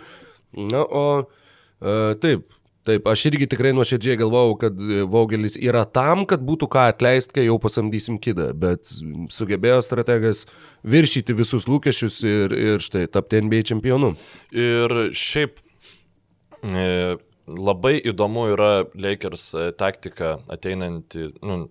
[0.72, 2.48] Na, o e, taip,
[2.88, 4.78] Taip, aš irgi tikrai nuoširdžiai galvojau, kad
[5.12, 8.88] Vaugelis yra tam, kad būtų ką atleisti, kai jau pasamdysim kidą, bet
[9.36, 10.46] sugebėjo strategas
[10.88, 14.14] viršyti visus lūkesčius ir, ir štai tapti NBA čempionu.
[14.56, 15.60] Ir šiaip
[16.64, 17.18] e,
[17.48, 21.66] labai įdomu yra Lakers taktika ateinanti nu,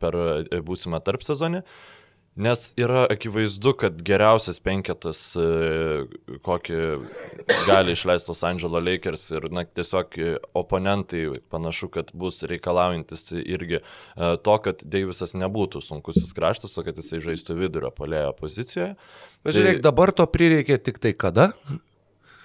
[0.00, 0.18] per
[0.66, 1.62] būsimą tarp sezonį.
[1.62, 1.96] E,
[2.36, 5.44] Nes yra akivaizdu, kad geriausias penketas, e,
[6.44, 6.80] kokį
[7.64, 10.18] gali išleisti Los Angeles Lakers ir na, tiesiog
[10.60, 13.80] oponentai panašu, kad bus reikalaujantis irgi e,
[14.36, 18.92] to, kad Deivisas nebūtų sunkusis kraštas, o kad jisai žaistų vidurio polėjo pozicijoje.
[19.40, 19.86] Bet žiūrėk, tai...
[19.88, 21.54] dabar to prireikė tik tai kada?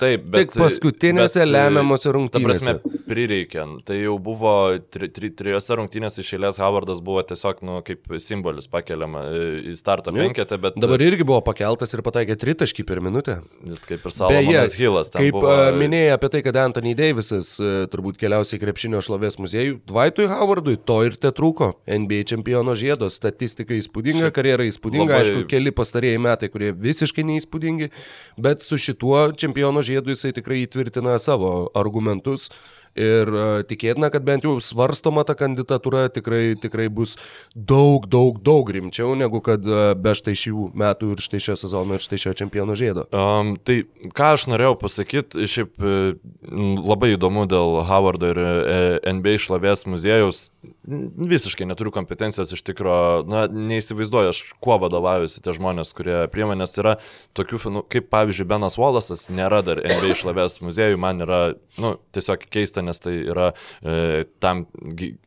[0.02, 0.50] Taip, bet.
[0.50, 2.66] Tik paskutinėse bet, lemiamose rungtynėse.
[2.66, 3.66] Ta prasme, prireikė.
[3.86, 4.54] Tai jau buvo
[4.94, 9.76] tri, tri, trijose rungtynėse iš eilės Howardas buvo tiesiog, nu, kaip simbolis pakeliama e, į
[9.78, 10.80] starto penketę, bet...
[10.82, 13.38] Dabar irgi buvo pakeltas ir pataikė tritaškį per minutę.
[13.86, 15.14] Kaip ir Salomonas Hilas.
[15.14, 15.54] Kaip buvo...
[15.78, 21.02] minėjai apie tai, kad Anthony Davisas e, turbūt keliausiai krepšinio šlovės muziejų, Dvaitui Howardui to
[21.06, 21.74] ir te trūko.
[21.86, 25.22] NBA čempiono žiedo statistika įspūdinga, karjera įspūdinga, labai...
[25.28, 27.92] aišku, keli pastarėjai metai, kurie visiškai neįspūdingi,
[28.42, 32.50] bet su šituo čempiono žiedo žiedu jisai tikrai įtvirtina savo argumentus.
[33.00, 37.16] Ir uh, tikėtina, kad bent jau svarstoma ta kandidatūra tikrai, tikrai bus
[37.56, 41.96] daug, daug, daug rimčiau negu kad uh, be štai šių metų ir štai šio sezono
[41.96, 43.08] ir štai šio čempiono žiedo.
[43.16, 43.84] Um, tai
[44.18, 45.80] ką aš norėjau pasakyti, šiaip
[46.82, 48.42] labai įdomu dėl Howardo ir
[49.08, 50.50] NBA šlovės muziejaus
[51.32, 56.96] visiškai neturiu kompetencijos iš tikrųjų, na, neįsivaizduoju, aš kuo vadovaujuosi tie žmonės, kurie priemonės yra
[57.38, 61.42] tokių, nu, kaip pavyzdžiui, Benas Wallace'as nėra dar NBA išlavės muziejų, man yra,
[61.82, 64.66] nu, tiesiog keista, nes tai yra e, tam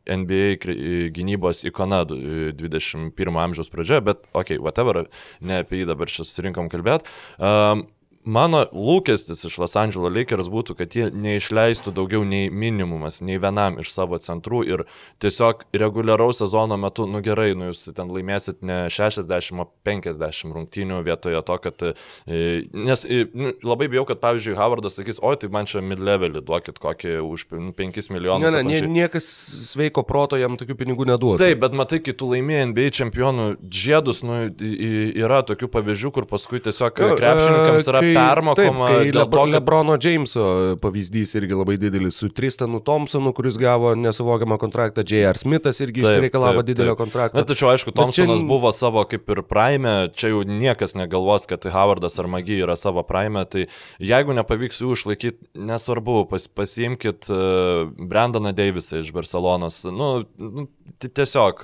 [0.04, 5.04] NBA gynybos ikona 21 amžiaus pradžioje, bet, okei, okay, whatever,
[5.40, 7.08] ne apie jį dabar čia susirinkom kalbėti.
[7.38, 7.86] Um,
[8.24, 13.76] Mano lūkestis iš Los Angeles Lakers būtų, kad jie neišleistų daugiau nei minimumas, nei vienam
[13.82, 14.84] iš savo centrų ir
[15.20, 21.02] tiesiog reguliaraus sezono metu, nu gerai, nu jūs ten laimėsit ne 60, o 50 rungtynių
[21.04, 21.84] vietoje to, kad...
[22.24, 22.40] E,
[22.72, 26.80] nes e, nu, labai bijau, kad pavyzdžiui Howardas sakys, oi, tai man čia mid-levelį duokit
[26.80, 28.48] kokį už 5 nu, milijonus.
[28.48, 29.28] Ne, ne, nie, niekas
[29.74, 31.42] sveiko proto jam tokių pinigų neduoda.
[31.44, 36.64] Taip, bet matai, kai tu laimėjai NBA čempionų žiedus, nu, yra tokių pavyzdžių, kur paskui
[36.64, 38.88] tiesiog krepšininkams yra permokama.
[38.88, 39.52] Taip, Lebro, to.
[39.52, 40.44] Lebrono Jameso
[40.82, 45.38] pavyzdys irgi labai didelis, su Tristanu Thompsonu, kuris gavo nesuvokiamą kontraktą, J.R.
[45.38, 47.40] Smithas irgi išsireikalavo didelio kontraktą.
[47.40, 48.48] Na, tačiau aišku, Thompsonas čia...
[48.48, 53.04] buvo savo kaip ir prime, čia jau niekas negalvos, kad Howardas ar Magi yra savo
[53.06, 53.66] prime, tai
[54.02, 59.82] jeigu nepavyks jų išlaikyti, nesvarbu, pas, pasiimkit uh, Brandoną Davisą iš Barcelonos.
[59.90, 60.68] Nu, nu,
[61.04, 61.62] tiesiog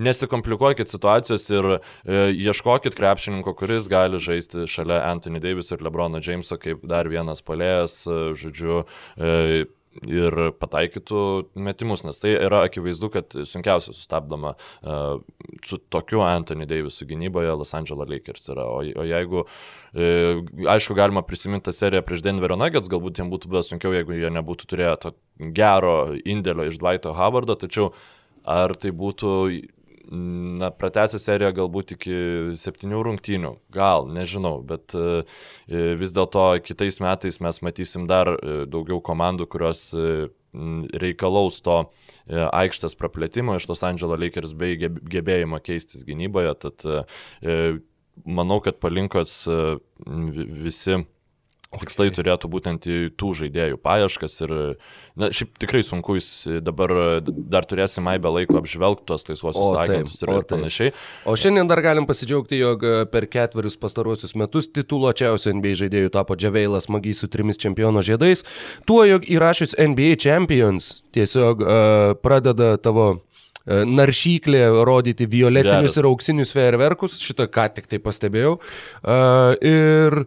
[0.00, 1.80] nesikomplikuokit situacijos ir uh,
[2.32, 5.87] ieškokit krepšininko, kuris gali žaisti šalia Anthony Davis ir Lebrono
[6.24, 8.84] Jameso kaip dar vienas polėjas, e, žodžiu,
[9.16, 9.66] e,
[10.06, 11.20] ir pataikytų
[11.58, 15.18] metimus, nes tai yra akivaizdu, kad sunkiausia sustabdoma uh,
[15.66, 18.66] su tokiu Anthony Davisu gynyboje Los Angeles Lakers yra.
[18.68, 23.50] O, o jeigu, uh, aišku, galima prisiminti tą seriją prieš Denverio Nuggets, galbūt jiems būtų
[23.50, 25.14] buvę sunkiau, jeigu jie nebūtų turėję to
[25.56, 27.90] gero indėlio iš Dvaito Howardo, tačiau
[28.48, 29.34] ar tai būtų
[30.10, 32.16] na, pratęsę seriją galbūt iki
[32.58, 33.52] septynių rungtynių.
[33.74, 35.24] Gal, nežinau, bet e,
[36.00, 40.28] vis dėlto kitais metais mes matysim dar e, daugiau komandų, kurios e,
[40.98, 41.82] reikalaus to
[42.28, 46.54] aikštės praplėtimo iš Los Angeles Lakers bei gebėjimo keistis gynyboje.
[46.64, 46.86] Tad
[48.24, 49.34] manau, kad palinkos
[50.64, 51.02] visi
[51.76, 54.54] tikslai turėtų būtent į tų žaidėjų paieškas ir,
[55.20, 60.32] na, šiaip tikrai sunku, jis dabar dar turėsim aibę laiko apžvelgti tuos laisvosius agentus ir,
[60.32, 60.94] ir panašiai.
[61.28, 66.88] O šiandien dar galim pasidžiaugti, jog per ketverius pastaruosius metus tituluočiausių NBA žaidėjų tapo Džaveilas
[66.92, 68.46] Magiai su trimis čempiono žiedais,
[68.88, 71.78] tuo, jog įrašius NBA Champions tiesiog uh,
[72.22, 76.00] pradeda tavo e, naršyklė rodyti violetinius Geras.
[76.00, 78.56] ir auksinius fejerverkus, šitą ką tik tai pastebėjau.
[79.02, 80.24] Uh, ir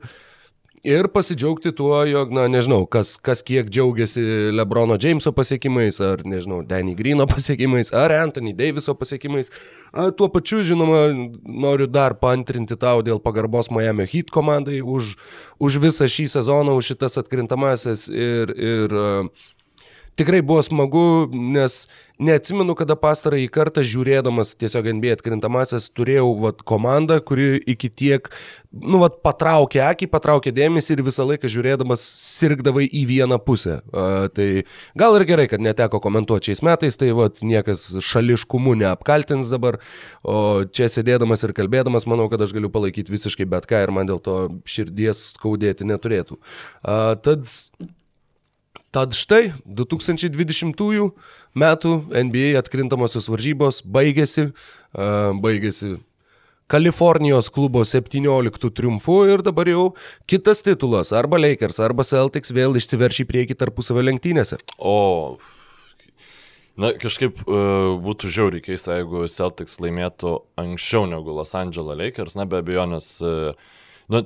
[0.82, 6.64] Ir pasidžiaugti tuo, jog, na, nežinau, kas, kas kiek džiaugiasi Lebrono Jameso pasiekimais, ar, nežinau,
[6.66, 9.52] Danny Greeno pasiekimais, ar Anthony Daviso pasiekimais.
[9.94, 11.04] A, tuo pačiu, žinoma,
[11.46, 15.14] noriu dar pantrinti tau dėl pagarbos Miami Heat komandai už,
[15.62, 18.98] už visą šį sezoną, už šitas atkrintamasis ir, ir
[20.20, 21.86] tikrai buvo smagu, nes
[22.22, 28.28] neatsimenu, kada pastarąjį kartą žiūrėdamas tiesiog NBA atkrintamasis turėjau vat, komandą, kuri iki tiek,
[28.72, 32.04] nu, vat, patraukė akį, patraukė dėmesį ir visą laiką žiūrėdamas
[32.40, 33.80] sirgdavai į vieną pusę.
[33.90, 34.50] Uh, tai
[35.00, 39.80] gal ir gerai, kad neteko komentuoti šiais metais, tai vat, niekas šališkumu neapkaltins dabar,
[40.22, 44.12] o čia sėdėdamas ir kalbėdamas, manau, kad aš galiu palaikyti visiškai bet ką ir man
[44.12, 44.38] dėl to
[44.70, 46.38] širdies skaudėti neturėtų.
[46.84, 47.50] Uh, tad
[48.92, 51.12] Tad štai 2020
[51.56, 54.50] metų NBA atkrintamosios varžybos baigėsi,
[54.92, 55.96] baigėsi
[56.72, 59.90] Kalifornijos klubo 17 triumfu ir dabar jau
[60.24, 64.56] kitas titulas, arba Lakers, arba Celtics vėl išsiverš į priekį tarpusavio lenktynėse.
[64.80, 65.36] O,
[66.80, 72.48] na, kažkaip uh, būtų žiauriai keista, jeigu Celtics laimėtų anksčiau negu Los Angeles Lakers, na
[72.48, 73.76] be abejonės, uh,
[74.08, 74.24] na,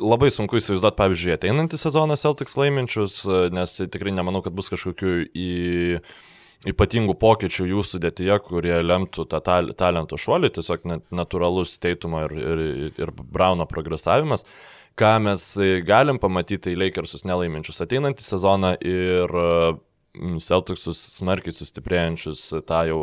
[0.00, 3.22] labai sunku įsivaizduoti, pavyzdžiui, ateinantį sezoną Celtics laiminčius,
[3.54, 5.50] nes tikrai nemanau, kad bus kažkokių į
[6.72, 12.92] ypatingų pokyčių jų sudėtyje, kurie lemtų tą tal talentų šuolį, tiesiog natūralus teitumo ir, ir,
[13.02, 14.46] ir Brauno progresavimas.
[14.98, 15.46] Ką mes
[15.88, 19.34] galim pamatyti, tai Lakersus nelaiminčius ateinantį sezoną ir
[20.44, 23.00] Celticsus smarkiai sustiprėjančius tą jau...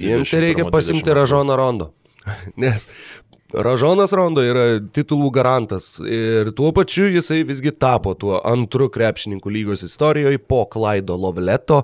[0.00, 1.92] Jiems tai reikia pasimti Ražoną Rondo.
[2.62, 2.88] Nes
[3.56, 9.84] Ražonas Rondo yra titulų garantas ir tuo pačiu jisai visgi tapo tuo antru krepšininkų lygos
[9.86, 11.80] istorijoje po Klaido Lovleto,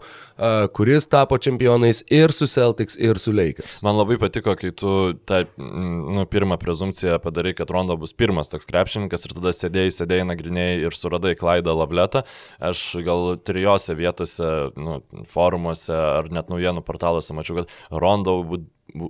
[0.77, 3.81] kuris tapo čempionais ir su Celtics, ir su Lakers.
[3.87, 8.69] Man labai patiko, kai tu tą nu, pirmą prezumciją padarai, kad Rondo bus pirmas toks
[8.69, 12.27] krepšininkas ir tada sėdėjai, sėdėjai, nagrinėjai ir suradai Klaidą Lovletą.
[12.61, 15.01] Aš gal trijose vietose, nu,
[15.33, 18.43] forumuose ar net naujienų portaluose mačiau, kad Rondo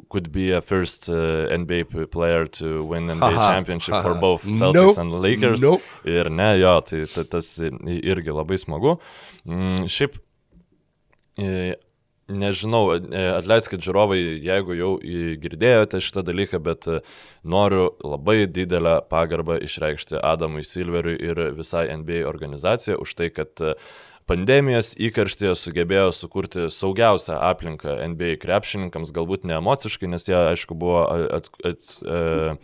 [0.08, 4.02] could be a first uh, NBA player to win NBA aha, championship aha.
[4.02, 4.98] for both Celtics nope.
[4.98, 5.62] and Lakers.
[5.62, 5.82] Nope.
[6.04, 8.98] Ir ne, jo, tai, tai tas irgi labai smagu.
[9.46, 10.18] Mm, šiaip,
[12.32, 14.92] nežinau, e, atleiskit žiūrovai, jeigu jau
[15.42, 17.00] girdėjote šitą dalyką, bet e,
[17.42, 23.74] noriu labai didelę pagarbą išreikšti Adamui Silveriui ir visai NBA organizacijai už tai, kad uh,
[24.28, 31.02] pandemijos įkarštėje sugebėjo sukurti saugiausią aplinką NBA krepšininkams, galbūt ne emociškai, nes jie, aišku, buvo
[31.38, 32.54] at, at, e,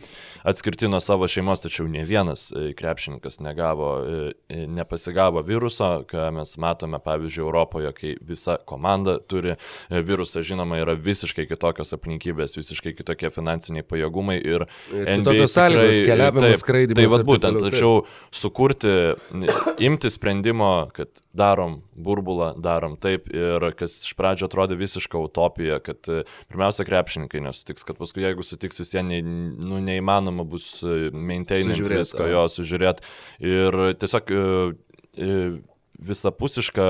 [0.49, 6.55] atskirti nuo savo šeimos, tačiau ne vienas e, krepšininkas negavo, e, nepasigavo viruso, ką mes
[6.63, 9.57] matome, pavyzdžiui, Europoje, kai visa komanda turi
[9.91, 16.63] virusą, žinoma, yra visiškai kitokios aplinkybės, visiškai kitokie finansiniai pajėgumai ir, ir NBA sąlygos keliavimas,
[16.63, 17.03] skraidimas.
[17.03, 18.05] Tai vad būtent, tačiau
[18.35, 18.95] sukurti,
[19.85, 21.11] imti sprendimo, kad
[21.49, 22.97] darom burbulą, darom.
[23.01, 28.27] Taip ir kas iš pradžio atrodė visiška utopija, kad e, pirmiausia krepšininkai nesutiks, kad paskui
[28.27, 29.13] jeigu sutiks vis vien,
[29.59, 33.09] nu, neįmanoma bus e, maintaininti visko, jo sužiūrėti
[33.49, 34.45] ir tiesiog e,
[35.99, 36.87] visapusiška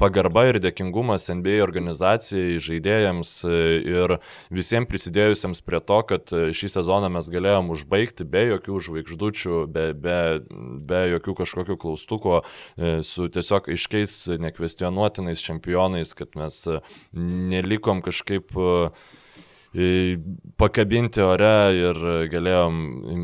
[0.00, 4.16] pagarba ir dėkingumas NBA organizacijai, žaidėjams ir
[4.54, 10.20] visiems prisidėjusiems prie to, kad šį sezoną mes galėjom užbaigti be jokių žvaigždučių, be, be,
[10.88, 12.42] be jokių kažkokių klaustukų,
[13.06, 16.62] su tiesiog aiškiais, nekvestionuotinais čempionais, kad mes
[17.12, 19.02] nelikom kažkaip uh,
[19.72, 21.98] pakabinti ore ir
[22.28, 22.74] galėjom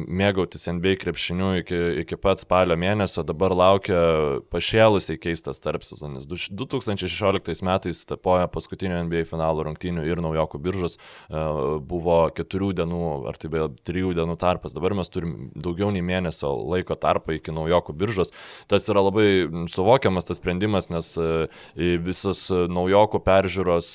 [0.08, 3.98] mėgautis NBA krepšiniu iki, iki pat spalio mėnesio, dabar laukia
[4.48, 6.24] pašėlusiai keistas tarpsezonis.
[6.28, 11.42] 2016 metais tapoja paskutinio NBA finalo rungtynių ir naujokų biržos, e,
[11.84, 16.54] buvo keturių dienų ar tai beje trijų dienų tarpas, dabar mes turim daugiau nei mėnesio
[16.64, 18.32] laiko tarpą iki naujokų biržos.
[18.72, 19.28] Tas yra labai
[19.68, 23.92] suvokiamas tas sprendimas, nes e, visos naujokų peržiūros,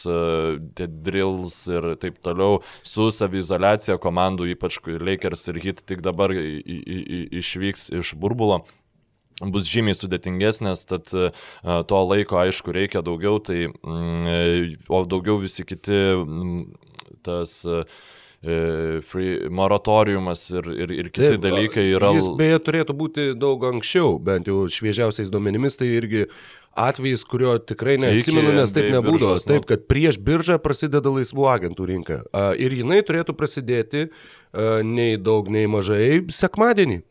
[0.77, 6.31] tie drills ir taip toliau toliau su savizolacija komandų, ypač Lakers ir Hit tik dabar
[6.33, 8.63] išvyks iš burbulo.
[9.43, 15.97] Bus žymiai sudėtingesnės, tad to laiko aišku reikia daugiau, tai, mm, o daugiau visi kiti
[16.21, 16.67] mm,
[17.25, 17.63] tas
[18.43, 22.09] free moratoriumas ir, ir, ir kiti Taip, dalykai yra.
[22.17, 26.25] Jis beje turėtų būti daug anksčiau, bent jau šviežiausiais duomenimis, tai irgi
[26.75, 29.37] atvejis, kurio tikrai neatsimenu, nes taip nebūdavo.
[29.37, 29.45] Nu.
[29.53, 32.19] Taip, kad prieš biržą prasideda laisvų agentų rinka.
[32.59, 34.07] Ir jinai turėtų prasidėti
[34.83, 37.03] nei daug, nei mažai sekmadienį.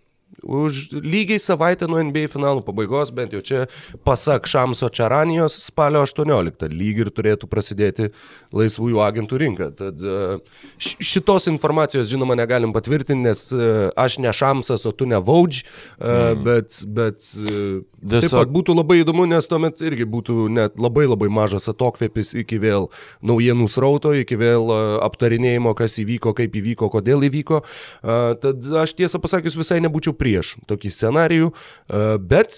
[0.43, 3.66] Už lygiai savaitę nuo NBA finalų pabaigos, bent jau čia
[4.07, 8.09] pasak Šamso Čaranijos, spalio 18 lyg ir turėtų prasidėti
[8.57, 9.68] laisvųjų agentų rinka.
[9.76, 10.39] Tad e,
[10.80, 15.66] šitos informacijos, žinoma, negalim patvirtinti, nes e, aš ne Šamsas, o tu ne Vaudž, e,
[16.01, 16.43] mm.
[16.49, 18.24] bet, bet Tiesiog...
[18.24, 22.59] taip pat būtų labai įdomu, nes tuomet irgi būtų net labai labai mažas atokvėpis iki
[22.62, 22.89] vėl
[23.22, 24.72] naujienų srauto, iki vėl
[25.05, 27.62] aptarinėjimo, kas įvyko, kaip įvyko, kodėl įvyko.
[28.03, 32.57] Tad aš tiesą pasakius visai nebūčiau prieš tokį scenarijų, e, bet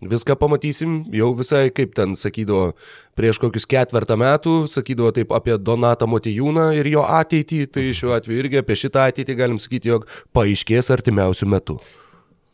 [0.00, 2.72] viską pamatysim, jau visai kaip ten sakydavo
[3.18, 8.44] prieš kokius ketvertą metų, sakydavo taip apie Donatą Motijūną ir jo ateitį, tai šiuo atveju
[8.44, 11.80] irgi apie šitą ateitį galim sakyti, jog paaiškės artimiausių metų.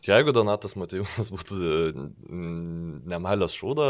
[0.07, 1.59] Jeigu Donatas Matijūnas būtų
[3.11, 3.89] nemalės šūdo,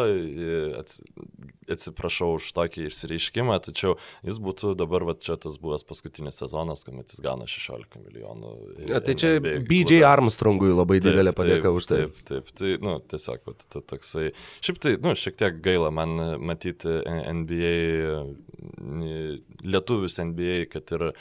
[1.73, 3.97] atsiprašau už tokį išsireiškimą, tačiau
[4.27, 8.53] jis būtų dabar, va, čia tas buvęs paskutinis sezonas, kuomet jis gauna 16 milijonų.
[8.89, 12.01] Ja, tai čia BJ Armstrongui labai taip, didelė padėka už tai.
[12.07, 14.31] Taip, taip, tai, nu, tiesiog, va, toksai,
[14.65, 16.97] šiaip tai, nu, šiek tiek gaila man matyti
[17.43, 17.75] NBA,
[19.67, 21.13] lietuvius NBA, kad ir e,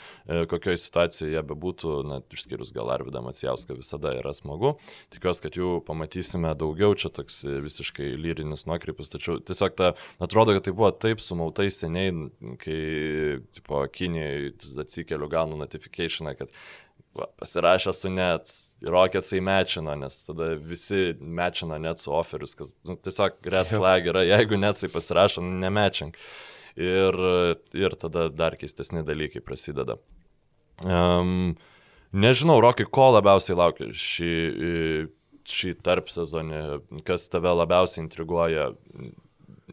[0.50, 4.76] kokioje situacijoje jie bebūtų, na, išskyrus gal Arvidą Macijauską, visada yra smagu.
[5.14, 10.66] Tikiuosi, kad jų pamatysime daugiau, čia toks visiškai lyrinis nuokrypis, tačiau tiesiog ta, atrodo, kad
[10.66, 12.14] tai buvo taip sumautai seniai,
[12.62, 12.80] kai,
[13.56, 16.52] tipo, Kinijai atsikeliu, gaunu notifikationą, kad
[17.16, 18.50] va, pasirašė su net,
[18.86, 24.24] Rockets įmečino, nes tada visi mečino net su offerius, kas nu, tiesiog red flag yra,
[24.26, 26.18] jeigu net jisai pasirašo, nu, nemečink.
[26.76, 27.16] Ir,
[27.72, 29.96] ir tada dar keistesni dalykai prasideda.
[30.84, 31.54] Um,
[32.16, 34.32] Nežinau, Rokai, ko labiausiai laukia šį,
[35.52, 36.60] šį tarp sezonį,
[37.04, 38.70] kas tave labiausiai intriguoja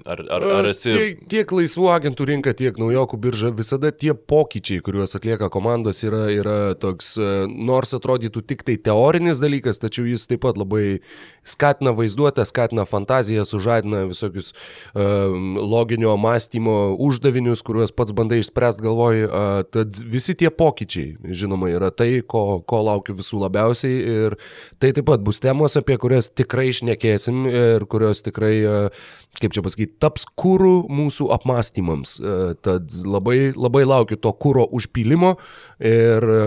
[0.01, 0.89] Ar, ar, ar esi...
[0.89, 6.23] Tiek, tiek laisvų agentų rinka, tiek naujokų birža, visada tie pokyčiai, kuriuos atlieka komandos, yra,
[6.33, 7.11] yra toks,
[7.45, 11.03] nors atrodytų tik tai teorinis dalykas, tačiau jis taip pat labai
[11.45, 14.49] skatina vaizduotę, skatina fantaziją, sužadina visokius
[14.97, 19.23] um, loginio mąstymo uždavinius, kuriuos pats bandai išspręsti galvoj.
[19.27, 24.39] Uh, tad visi tie pokyčiai, žinoma, yra tai, ko, ko laukiu visų labiausiai ir
[24.81, 29.61] tai taip pat bus temos, apie kurias tikrai išnekėsim ir kurios tikrai, uh, kaip čia
[29.65, 32.19] pasakyti, taps kūrų mūsų apmąstymams.
[32.19, 35.35] E, tad labai, labai laukiu to kūro užpylimo
[35.79, 36.45] ir e,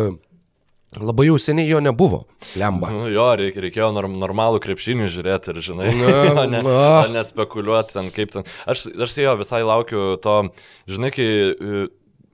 [0.97, 2.23] Labai jau seniai jo nebuvo.
[2.57, 2.89] Lemba.
[2.95, 6.79] Nu, jo, reikėjo normalų krepšinį žiūrėti ir, žinai, na, ne, na.
[7.13, 8.47] nespekuliuoti ten kaip ten.
[8.71, 10.37] Aš, aš jo visai laukiu to,
[10.89, 11.29] žinai, kai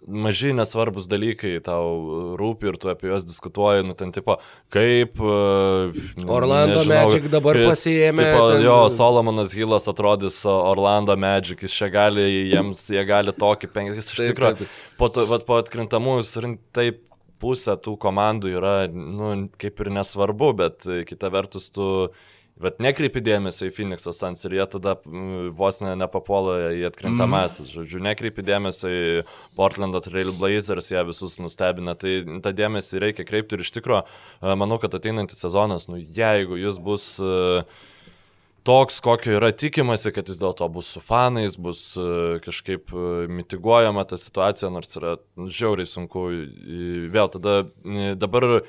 [0.07, 4.39] maži nesvarbus dalykai tau rūpi ir tu apie juos diskutuoji, nu ten tipo,
[4.73, 5.21] kaip...
[5.21, 5.95] Uh,
[6.27, 8.27] Orlando nežinau, Magic dabar jis, pasijėmė.
[8.27, 8.65] Tipo, ten...
[8.67, 14.33] Jo, Solomonas Hilas atrodys Orlando Magic, jis čia gali, jiems jie gali tokį penkis, iš
[14.33, 14.69] tikrųjų,
[15.01, 15.13] po,
[15.47, 17.03] po atkrintamųjų surinkti taip
[17.43, 21.89] pusę tų komandų yra, nu, kaip ir nesvarbu, bet kita vertus tu...
[22.07, 22.31] Uh,
[22.63, 24.97] Bet nekreipi dėmesio į Phoenix'o Suns ir jie tada
[25.59, 27.69] vos ne, nepapuola į atkrintamasis.
[27.69, 27.73] Mm.
[27.77, 29.07] Žodžiu, nekreipi dėmesio į
[29.59, 31.97] Portlando Trail Blazers, jie visus nustebina.
[31.99, 34.05] Tai tą dėmesį reikia kreipti ir iš tikrųjų,
[34.61, 37.67] manau, kad ateinantis sezonas, nu jeigu jis bus uh,
[38.63, 41.83] toks, kokio yra tikimasi, kad vis dėlto bus su fanais, bus
[42.45, 42.93] kažkaip
[43.31, 46.29] mitiguojama ta situacija, nors yra žiauriai sunku.
[47.13, 47.63] Vėl tada
[48.19, 48.63] dabar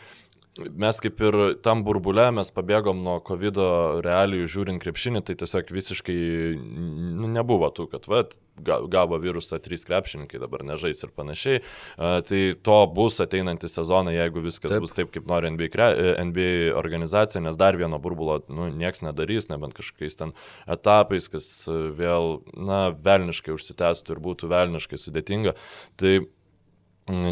[0.58, 1.36] mes kaip ir
[1.66, 3.58] tam burbule, mes pabėgom nuo COVID
[4.06, 6.18] realijų žiūrint krepšinį, tai tiesiog visiškai
[6.60, 8.22] nu, nebuvo tų, kad va,
[8.62, 11.64] gavo virusą trys krepšininkai, dabar nežais ir panašiai.
[11.98, 14.84] Uh, tai to bus ateinantį sezoną, jeigu viskas taip.
[14.86, 15.90] bus taip, kaip nori NBA,
[16.30, 20.36] NBA organizacija, nes dar vieno burbulo nu, nieks nedarys, nebent kažkokiais ten
[20.70, 21.50] etapais, kas
[21.98, 25.58] vėl, na, velniškai užsitęstų ir būtų velniškai sudėtinga.
[25.98, 26.14] Tai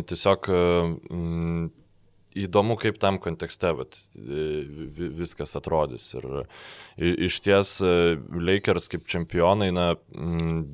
[0.09, 0.49] tiesiog
[2.37, 6.09] įdomu, kaip tam kontekste vat, viskas atrodys.
[6.17, 6.27] Ir
[7.27, 9.87] iš ties Lakers kaip čempionai na,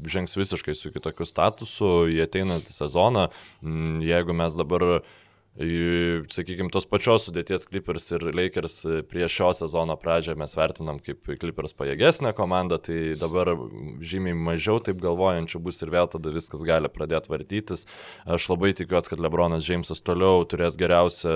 [0.07, 3.29] žengs visiškai su kitokiu statusu į ateinantį sezoną.
[4.05, 4.87] Jeigu mes dabar
[5.57, 8.75] sakykime, tos pačios sudėties Clippers ir Lakers
[9.09, 13.55] prieš šio sezono pradžią mes vertinam kaip Clippers pajėgesnė komanda, tai dabar
[13.97, 17.87] žymiai mažiau taip galvojančių bus ir vėl tada viskas gali pradėti vartytis.
[18.29, 21.33] Aš labai tikiuosi, kad Lebronas Džeimsas toliau turės geriausią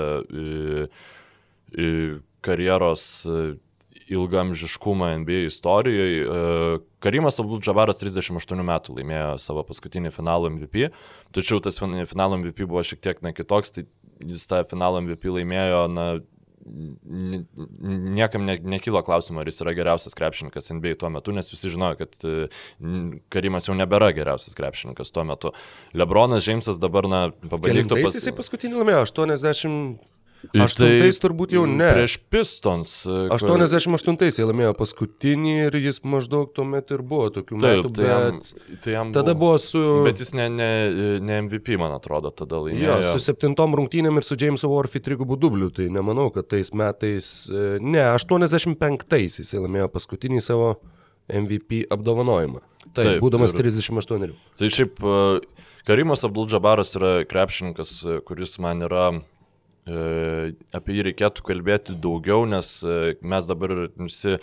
[2.45, 3.03] karjeros
[4.11, 6.25] ilgamžiškumą NBA istorijoje.
[7.01, 10.91] Karimas Abdul Džabaras 38 metų laimėjo savo paskutinį finalo MVP,
[11.35, 13.87] tačiau tas finalo MVP buvo šiek tiek nekitoks, tai
[14.21, 16.07] jis tą finalą MVP laimėjo, na,
[16.65, 21.97] niekam ne, nekilo klausimo, ar jis yra geriausias krepšininkas NBA tuo metu, nes visi žinojo,
[22.03, 22.47] kad e,
[23.33, 25.53] Karimas jau nebėra geriausias krepšininkas tuo metu.
[25.97, 28.17] Lebronas Džeimsas dabar, na, pabandytų pas...
[28.17, 30.10] Jisai paskutinį laimėjo 80
[30.49, 31.87] Aštuntais tai turbūt jau ne.
[31.95, 32.91] Prieš Pistons.
[33.05, 33.61] E, kur...
[33.61, 37.91] 88-ais jie laimėjo paskutinį ir jis maždaug tuomet ir buvo tokių Taip, metų.
[37.97, 38.39] Tai jam,
[38.81, 39.83] tai jam tada buvo, buvo su...
[40.07, 40.69] Bet jis ne, ne,
[41.21, 42.97] ne MVP, man atrodo, tada laimėjo.
[43.05, 47.31] Jo, su septintom rungtynėm ir su Jamesu Warfi trigubų dubliu, tai nemanau, kad tais metais...
[47.51, 50.73] E, ne, 85-ais jis laimėjo paskutinį savo
[51.31, 52.63] MVP apdovanojimą.
[52.89, 53.61] Taip, Taip būdamas ir...
[53.69, 54.33] 38.
[54.57, 55.19] Tai šiaip e,
[55.85, 59.40] Karimas Abdul Džabaras yra krepšininkas, kuris man yra E,
[59.89, 64.39] apie jį reikėtų kalbėti daugiau, nes e, mes dabar visi e,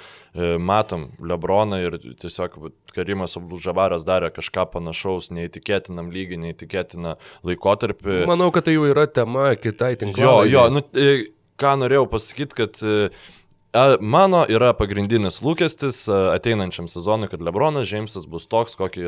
[0.58, 2.58] matom Lebroną ir tiesiog
[2.90, 7.14] Karimas Abdulžavaras darė kažką panašaus, neįtikėtinam lygį, neįtikėtiną
[7.46, 8.24] laikotarpį.
[8.30, 10.26] Manau, kad tai jau yra tema kitai tinklai.
[10.26, 10.82] Jo, jo, nu,
[11.58, 18.74] ką norėjau pasakyti, kad mano yra pagrindinis lūkestis ateinančiam sezonui, kad Lebronas Džeimsas bus toks,
[18.80, 19.06] kokį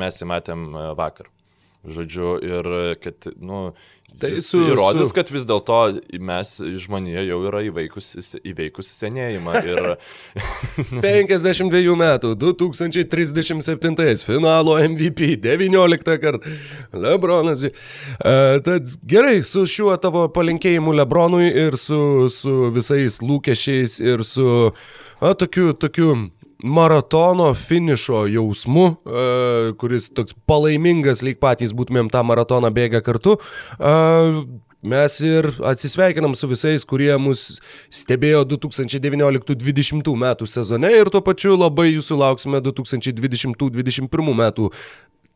[0.00, 1.28] mes įmatėm vakar.
[1.94, 2.72] Žodžiu, ir
[3.02, 3.68] kad, nu,
[4.18, 5.14] Tai su, įrodys, su...
[5.14, 5.76] kad vis dėlto
[6.26, 6.50] mes
[6.82, 9.60] žmonėje jau yra įveikusi, įveikusi senėjimą.
[9.68, 9.88] Ir...
[11.04, 16.56] 52 metų, 2037 finalo MVP, 19 kartą.
[16.96, 17.62] Lebronas.
[17.68, 24.48] Uh, tad gerai, su šiuo tavo palinkėjimu Lebronui ir su, su visais lūkesčiais ir su
[25.20, 26.30] a, tokiu, tokiu
[26.64, 33.38] maratono finišo jausmu, uh, kuris toks palaimingas, lyg patys būtumėm tą maratoną bėgę kartu.
[33.78, 34.42] Uh,
[34.78, 37.56] Mes ir atsisveikinam su visais, kurie mus
[37.90, 44.70] stebėjo 2019-2020 metų sezone ir tuo pačiu labai jūsų lauksime 2020-2021 metų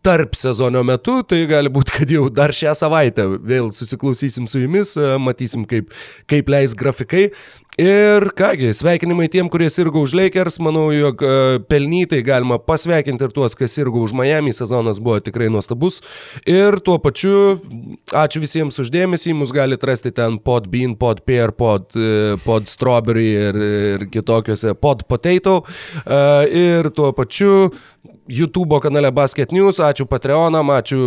[0.03, 4.97] tarp sezono metu, tai gali būti, kad jau dar šią savaitę vėl susiklausysim su jumis,
[4.99, 5.95] e, matysim, kaip,
[6.31, 7.29] kaip leis grafikai.
[7.81, 13.33] Ir kągi, sveikinimai tiem, kurie sirgo už Lakers, manau, jog e, pelnytai galima pasveikinti ir
[13.33, 16.03] tuos, kas sirgo už Miami, sezonas buvo tikrai nuostabus.
[16.45, 17.57] Ir tuo pačiu,
[18.13, 23.31] ačiū visiems uždėmesį, mus galite rasti ten pod bean, pod pear, pod, e, pod strawberry
[23.49, 23.63] ir,
[23.97, 25.63] ir kitokiuose pod potato.
[26.05, 27.71] Ir tuo pačiu
[28.29, 30.99] YouTube kanale Basket News, ačiū Patreonam, ačiū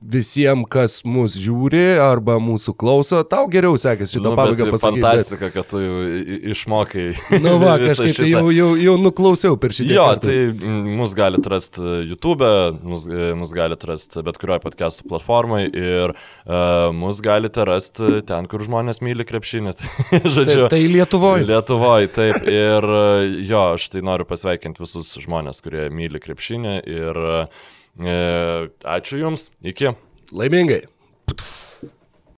[0.00, 3.20] visiems, kas mus žiūri arba mūsų klauso.
[3.28, 5.04] Tau geriau sekėsi šitą nu, pabaigą pasakyti.
[5.04, 5.56] Fantastika, bet...
[5.58, 5.80] kad tu
[6.54, 7.06] išmokai.
[7.36, 9.92] Na nu va, kažkaip tai jau, jau, jau nuklausiau per šitą.
[9.96, 10.30] Jo, kartą.
[10.30, 10.70] tai
[11.00, 12.50] mus galite rasti YouTube,
[12.86, 13.06] mus,
[13.38, 19.02] mus galite rasti bet kurioje podcastų platformai ir uh, mus galite rasti ten, kur žmonės
[19.04, 19.74] myli krepšinį.
[20.36, 21.46] Žodžiu, tai, tai Lietuvoje.
[21.50, 22.48] Lietuvoje, taip.
[22.50, 22.86] Ir
[23.46, 28.18] jo, aš tai noriu pasveikinti visus žmonės, kurie myli krepšinį ir e,
[28.98, 29.94] ačiū Jums, iki.
[30.36, 30.84] Laimingai.
[31.26, 31.96] Putuf.